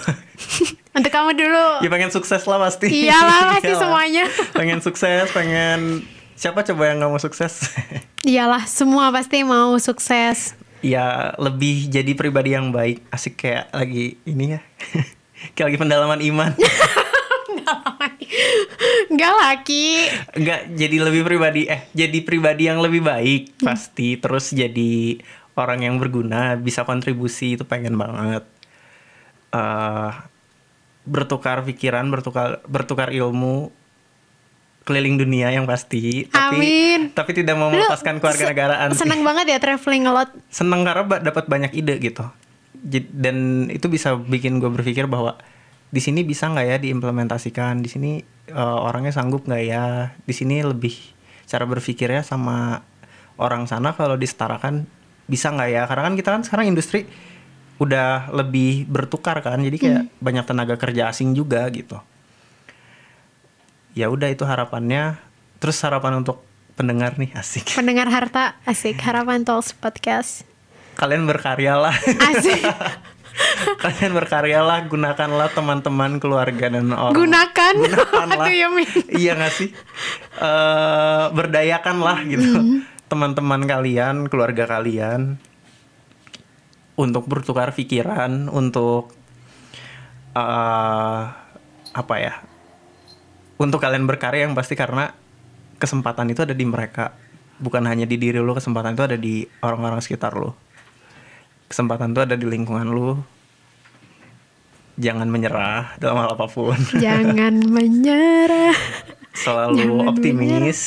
Untuk 0.97 1.11
kamu 1.11 1.37
dulu. 1.37 1.65
Ya 1.85 1.89
pengen 1.89 2.09
sukses 2.09 2.41
lah 2.43 2.57
pasti. 2.57 2.89
Iyalah, 2.89 3.53
pasti 3.53 3.69
Iyalah. 3.71 3.81
semuanya. 3.81 4.23
pengen 4.51 4.79
sukses, 4.81 5.29
pengen 5.29 6.01
siapa 6.33 6.65
coba 6.65 6.89
yang 6.89 6.97
nggak 6.99 7.11
mau 7.11 7.21
sukses? 7.21 7.69
Iyalah, 8.27 8.65
semua 8.65 9.09
pasti 9.09 9.41
mau 9.41 9.77
sukses. 9.77 10.57
ya 10.77 11.33
lebih 11.37 11.89
jadi 11.89 12.13
pribadi 12.13 12.53
yang 12.53 12.69
baik. 12.69 13.05
Asik 13.09 13.37
kayak 13.39 13.73
lagi 13.73 14.17
ini 14.23 14.57
ya. 14.57 14.61
kayak 15.53 15.73
lagi 15.73 15.79
pendalaman 15.79 16.21
iman. 16.21 16.51
Enggak 19.07 19.33
laki. 19.33 19.87
Enggak 20.35 20.59
jadi 20.73 20.97
lebih 21.01 21.21
pribadi 21.23 21.65
eh 21.65 21.87
jadi 21.91 22.19
pribadi 22.21 22.69
yang 22.69 22.79
lebih 22.79 23.01
baik 23.01 23.57
pasti 23.57 24.19
terus 24.19 24.51
jadi 24.51 25.17
orang 25.57 25.81
yang 25.81 25.95
berguna, 25.97 26.53
bisa 26.53 26.85
kontribusi 26.85 27.57
itu 27.57 27.65
pengen 27.65 27.97
banget. 27.97 28.45
Eh 29.53 30.11
bertukar 31.07 31.63
pikiran, 31.63 32.07
bertukar 32.11 32.59
bertukar 32.67 33.15
ilmu 33.15 33.71
keliling 34.87 35.19
dunia 35.19 35.51
yang 35.51 35.67
pasti 35.67 36.31
tapi 36.31 36.63
Amin. 36.63 37.01
tapi 37.11 37.35
tidak 37.35 37.59
mau 37.59 37.67
Lu 37.67 37.75
melepaskan 37.75 38.23
keluarga 38.23 38.47
negaraan 38.47 38.95
sih. 38.95 39.03
Seneng 39.03 39.19
banget 39.27 39.51
ya 39.51 39.59
traveling 39.59 40.07
a 40.07 40.11
lot. 40.15 40.29
seneng 40.63 40.87
karena 40.87 41.03
dapat 41.19 41.45
banyak 41.51 41.71
ide 41.75 41.99
gitu 41.99 42.23
dan 43.11 43.67
itu 43.67 43.87
bisa 43.91 44.15
bikin 44.15 44.63
gue 44.63 44.71
berpikir 44.71 45.09
bahwa 45.11 45.35
di 45.91 45.99
sini 45.99 46.23
bisa 46.23 46.47
nggak 46.51 46.67
ya 46.67 46.77
diimplementasikan 46.79 47.83
di 47.83 47.89
sini 47.89 48.11
eh, 48.47 48.79
orangnya 48.79 49.11
sanggup 49.11 49.47
nggak 49.47 49.63
ya 49.63 50.15
di 50.23 50.33
sini 50.35 50.63
lebih 50.63 50.93
cara 51.47 51.63
berpikirnya 51.63 52.23
sama 52.23 52.83
orang 53.39 53.67
sana 53.67 53.95
kalau 53.95 54.19
disetarakan 54.19 54.87
bisa 55.27 55.51
nggak 55.51 55.69
ya 55.71 55.81
karena 55.87 56.03
kan 56.11 56.13
kita 56.15 56.29
kan 56.31 56.41
sekarang 56.43 56.65
industri 56.71 57.07
udah 57.77 58.33
lebih 58.33 58.85
bertukar 58.89 59.41
kan. 59.41 59.61
Jadi 59.61 59.77
kayak 59.77 60.03
banyak 60.17 60.45
tenaga 60.45 60.75
kerja 60.77 61.09
asing 61.09 61.33
juga 61.37 61.65
gitu. 61.69 61.97
Ya 63.93 64.09
udah 64.09 64.29
itu 64.29 64.45
harapannya. 64.45 65.17
Terus 65.57 65.81
harapan 65.81 66.21
untuk 66.21 66.45
pendengar 66.77 67.17
nih 67.17 67.33
asik. 67.33 67.73
Pendengar 67.73 68.09
harta 68.13 68.57
asik. 68.69 69.01
Harapan 69.01 69.41
Talks 69.41 69.73
podcast. 69.73 70.45
kalian 70.97 71.29
berkaryalah. 71.29 71.93
Asik. 72.33 72.61
kalian 73.85 74.17
berkaryalah 74.17 74.89
gunakanlah 74.89 75.49
teman-teman 75.53 76.17
keluarga 76.17 76.73
dan 76.73 76.89
orang. 76.89 77.13
Gunakan. 77.13 77.73
gunakanlah. 77.77 78.49
Ya, 78.49 78.69
iya 79.13 79.31
gak 79.37 79.53
sih? 79.53 79.69
Eh, 80.41 81.25
berdayakanlah 81.33 82.17
gitu. 82.25 82.49
Mm-hmm. 82.57 82.79
teman-teman 83.07 83.63
kalian 83.63 84.27
keluarga 84.27 84.67
kalian 84.67 85.39
untuk 86.97 87.29
bertukar 87.29 87.71
pikiran 87.71 88.49
untuk 88.49 89.13
eh 90.33 91.23
apa 91.97 92.15
ya 92.21 92.33
untuk 93.57 93.81
kalian 93.81 94.05
berkarya 94.05 94.45
yang 94.45 94.53
pasti 94.53 94.77
karena 94.77 95.09
kesempatan 95.81 96.29
itu 96.29 96.45
ada 96.45 96.53
di 96.53 96.65
mereka. 96.65 97.13
Bukan 97.57 97.89
hanya 97.89 98.05
di 98.05 98.21
diri 98.21 98.37
lu 98.37 98.53
kesempatan 98.53 98.93
itu 98.93 99.03
ada 99.05 99.17
di 99.17 99.41
orang-orang 99.65 99.97
sekitar 99.97 100.37
lu. 100.37 100.53
Kesempatan 101.65 102.13
itu 102.13 102.21
ada 102.21 102.37
di 102.37 102.45
lingkungan 102.45 102.85
lu. 102.85 103.17
Jangan 104.97 105.25
menyerah 105.29 105.97
dalam 105.97 106.21
hal 106.21 106.37
apa 106.37 106.45
pun. 106.45 106.77
Jangan 107.05 107.65
menyerah. 107.65 108.77
selalu 109.37 109.85
Jangan 109.85 110.09
optimis. 110.09 110.79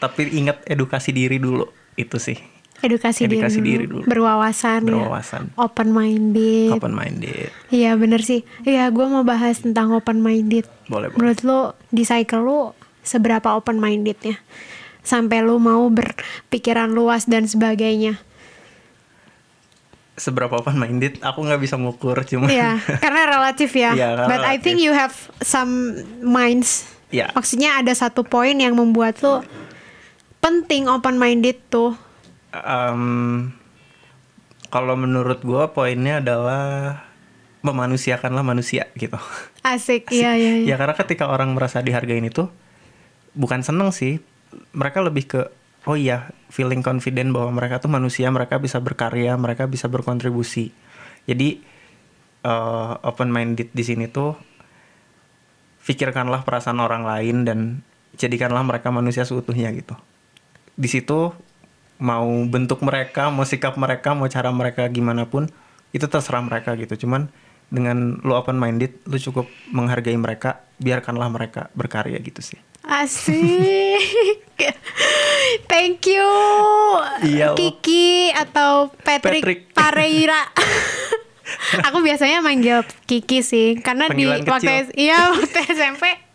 Tapi 0.00 0.28
ingat 0.36 0.64
edukasi 0.68 1.12
diri 1.12 1.40
dulu. 1.40 1.68
Itu 1.96 2.20
sih. 2.20 2.55
Edukasi, 2.76 3.24
Edukasi 3.24 3.58
diri, 3.58 3.82
diri 3.82 3.84
dulu. 3.88 4.04
Berwawasan, 4.04 4.84
Berwawasan. 4.84 5.42
ya. 5.48 5.56
Open 5.58 5.88
minded. 5.90 6.76
Open 6.76 6.92
minded. 6.92 7.48
Iya 7.68 7.96
bener 7.96 8.20
sih. 8.20 8.44
Iya 8.62 8.88
gue 8.88 9.06
mau 9.06 9.22
bahas 9.22 9.58
tentang 9.58 9.90
open 9.90 10.20
minded. 10.20 10.68
Boleh, 10.86 11.08
boleh. 11.08 11.16
Menurut 11.16 11.40
lo 11.40 11.60
di 11.88 12.04
cycle 12.04 12.40
lo 12.40 12.60
seberapa 13.00 13.56
open 13.56 13.76
mindednya? 13.76 14.36
Sampai 15.00 15.40
lo 15.40 15.56
mau 15.56 15.88
berpikiran 15.88 16.90
luas 16.90 17.24
dan 17.24 17.46
sebagainya. 17.46 18.20
Seberapa 20.12 20.56
open 20.56 20.76
minded 20.76 21.20
aku 21.20 21.44
nggak 21.44 21.60
bisa 21.60 21.76
ngukur 21.76 22.16
cuma 22.24 22.48
Iya, 22.48 22.80
karena 23.04 23.22
relatif 23.30 23.72
ya. 23.72 23.92
Iya, 23.92 24.08
karena 24.16 24.28
But 24.28 24.40
I 24.42 24.56
think 24.56 24.80
relatif. 24.80 24.84
you 24.84 24.92
have 24.92 25.14
some 25.40 25.72
minds. 26.18 26.88
Iya. 27.08 27.32
Maksudnya 27.32 27.80
ada 27.80 27.92
satu 27.92 28.20
poin 28.20 28.52
yang 28.52 28.72
membuat 28.74 29.20
lo 29.20 29.44
penting 30.38 30.88
open 30.88 31.16
minded 31.16 31.60
tuh. 31.68 31.96
Em, 32.64 33.02
kalau 34.72 34.94
menurut 34.96 35.42
gua 35.44 35.74
poinnya 35.74 36.24
adalah 36.24 37.04
memanusiakanlah 37.66 38.46
manusia 38.46 38.86
gitu. 38.94 39.18
Asik, 39.66 40.08
iya 40.14 40.38
iya. 40.38 40.62
iya. 40.62 40.66
Ya 40.72 40.76
karena 40.78 40.94
ketika 40.94 41.26
orang 41.26 41.52
merasa 41.52 41.82
dihargain 41.82 42.22
itu 42.22 42.46
bukan 43.34 43.66
seneng 43.66 43.90
sih, 43.90 44.22
mereka 44.70 45.02
lebih 45.02 45.24
ke 45.26 45.40
oh 45.86 45.98
iya 45.98 46.30
feeling 46.50 46.82
confident 46.82 47.34
bahwa 47.34 47.54
mereka 47.58 47.82
tuh 47.82 47.90
manusia, 47.90 48.30
mereka 48.30 48.62
bisa 48.62 48.78
berkarya, 48.78 49.34
mereka 49.34 49.66
bisa 49.66 49.90
berkontribusi. 49.90 50.70
Jadi 51.26 51.58
eh, 52.46 52.92
open 53.02 53.30
minded 53.34 53.74
di 53.74 53.82
sini 53.82 54.06
tuh 54.06 54.38
pikirkanlah 55.86 56.42
perasaan 56.42 56.82
orang 56.82 57.06
lain 57.06 57.36
dan 57.46 57.58
jadikanlah 58.18 58.62
mereka 58.66 58.90
manusia 58.90 59.22
seutuhnya 59.22 59.70
gitu. 59.74 59.94
Di 60.74 60.90
situ 60.90 61.30
mau 61.96 62.28
bentuk 62.46 62.84
mereka, 62.84 63.32
mau 63.32 63.44
sikap 63.48 63.76
mereka, 63.80 64.12
mau 64.12 64.28
cara 64.28 64.52
mereka 64.52 64.84
gimana 64.88 65.28
pun 65.28 65.48
itu 65.92 66.04
terserah 66.04 66.44
mereka 66.44 66.76
gitu. 66.76 67.06
Cuman 67.06 67.32
dengan 67.72 68.20
lu 68.22 68.36
open 68.36 68.60
minded, 68.60 68.96
lu 69.08 69.18
cukup 69.18 69.48
menghargai 69.72 70.14
mereka, 70.14 70.62
biarkanlah 70.78 71.26
mereka 71.32 71.72
berkarya 71.72 72.20
gitu 72.22 72.44
sih. 72.44 72.58
Asik. 72.86 73.98
Thank 75.70 76.06
you. 76.06 76.30
Iya. 77.26 77.58
Kiki 77.58 78.30
atau 78.30 78.94
Patrick, 79.02 79.42
Patrick. 79.42 79.60
Pareira. 79.74 80.46
Aku 81.90 82.02
biasanya 82.02 82.42
manggil 82.42 82.82
Kiki 83.06 83.42
sih 83.42 83.78
karena 83.78 84.10
di 84.10 84.26
Panggilan 84.26 84.46
waktu 84.46 84.66
kecil. 84.66 84.94
Iya 84.98 85.18
waktu 85.34 85.58
SMP 85.78 86.26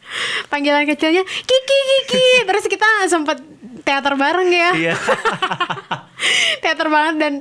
panggilan 0.51 0.83
kecilnya 0.83 1.23
Kiki 1.23 1.79
Kiki 1.87 2.27
terus 2.43 2.65
kita 2.67 2.87
sempet 3.07 3.39
teater 3.81 4.13
bareng 4.15 4.49
ya 4.49 4.71
Iya. 4.73 4.95
teater 6.61 6.87
banget 6.87 7.15
dan 7.17 7.33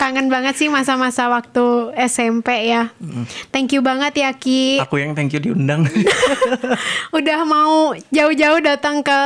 kangen 0.00 0.32
banget 0.32 0.56
sih 0.56 0.72
masa-masa 0.72 1.28
waktu 1.28 1.92
SMP 2.08 2.72
ya 2.72 2.88
thank 3.52 3.76
you 3.76 3.84
banget 3.84 4.24
ya 4.24 4.32
Ki 4.32 4.80
Aku 4.80 4.96
yang 4.96 5.12
thank 5.12 5.30
you 5.30 5.40
diundang. 5.40 5.84
udah 7.18 7.40
mau 7.44 7.92
jauh-jauh 8.08 8.60
datang 8.64 9.04
ke 9.04 9.18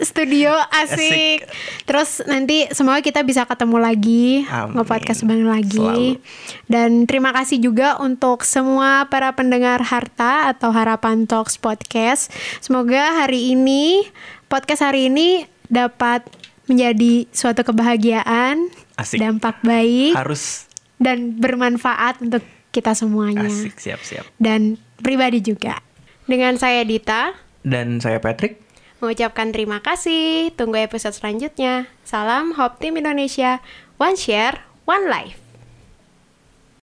studio 0.00 0.52
asik. 0.72 0.96
Asik. 1.00 1.38
Terus 1.84 2.10
nanti 2.24 2.68
semoga 2.72 3.00
kita 3.00 3.20
bisa 3.20 3.44
ketemu 3.44 3.76
lagi, 3.80 4.44
nge-podcast 4.44 5.24
bareng 5.24 5.48
lagi. 5.48 5.76
Selalu. 5.76 6.68
Dan 6.68 6.90
terima 7.04 7.32
kasih 7.32 7.60
juga 7.60 8.00
untuk 8.00 8.44
semua 8.44 9.08
para 9.08 9.32
pendengar 9.32 9.80
Harta 9.84 10.48
atau 10.48 10.72
Harapan 10.72 11.24
Talks 11.24 11.56
podcast. 11.56 12.32
Semoga 12.60 13.24
hari 13.24 13.52
ini 13.52 14.04
podcast 14.48 14.84
hari 14.84 15.08
ini 15.12 15.44
dapat 15.70 16.26
menjadi 16.66 17.24
suatu 17.30 17.64
kebahagiaan, 17.64 18.68
Asik. 18.94 19.18
dampak 19.18 19.58
baik 19.62 20.14
Harus 20.14 20.68
dan 21.00 21.34
bermanfaat 21.34 22.20
untuk 22.20 22.44
kita 22.70 22.92
semuanya 22.92 23.48
asik, 23.48 23.74
siap-siap. 23.74 24.22
dan 24.36 24.76
pribadi 25.00 25.40
juga. 25.40 25.80
Dengan 26.28 26.54
saya 26.54 26.84
Dita, 26.84 27.34
Dan 27.64 27.98
saya 27.98 28.20
Patrick. 28.20 28.62
mengucapkan 29.00 29.50
terima 29.50 29.80
kasih. 29.80 30.52
Tunggu 30.54 30.78
episode 30.78 31.16
selanjutnya. 31.16 31.88
Salam 32.04 32.52
Hope 32.54 32.78
Team 32.78 32.94
Indonesia. 32.94 33.58
One 33.96 34.14
share, 34.14 34.62
one 34.84 35.08
life. 35.08 35.39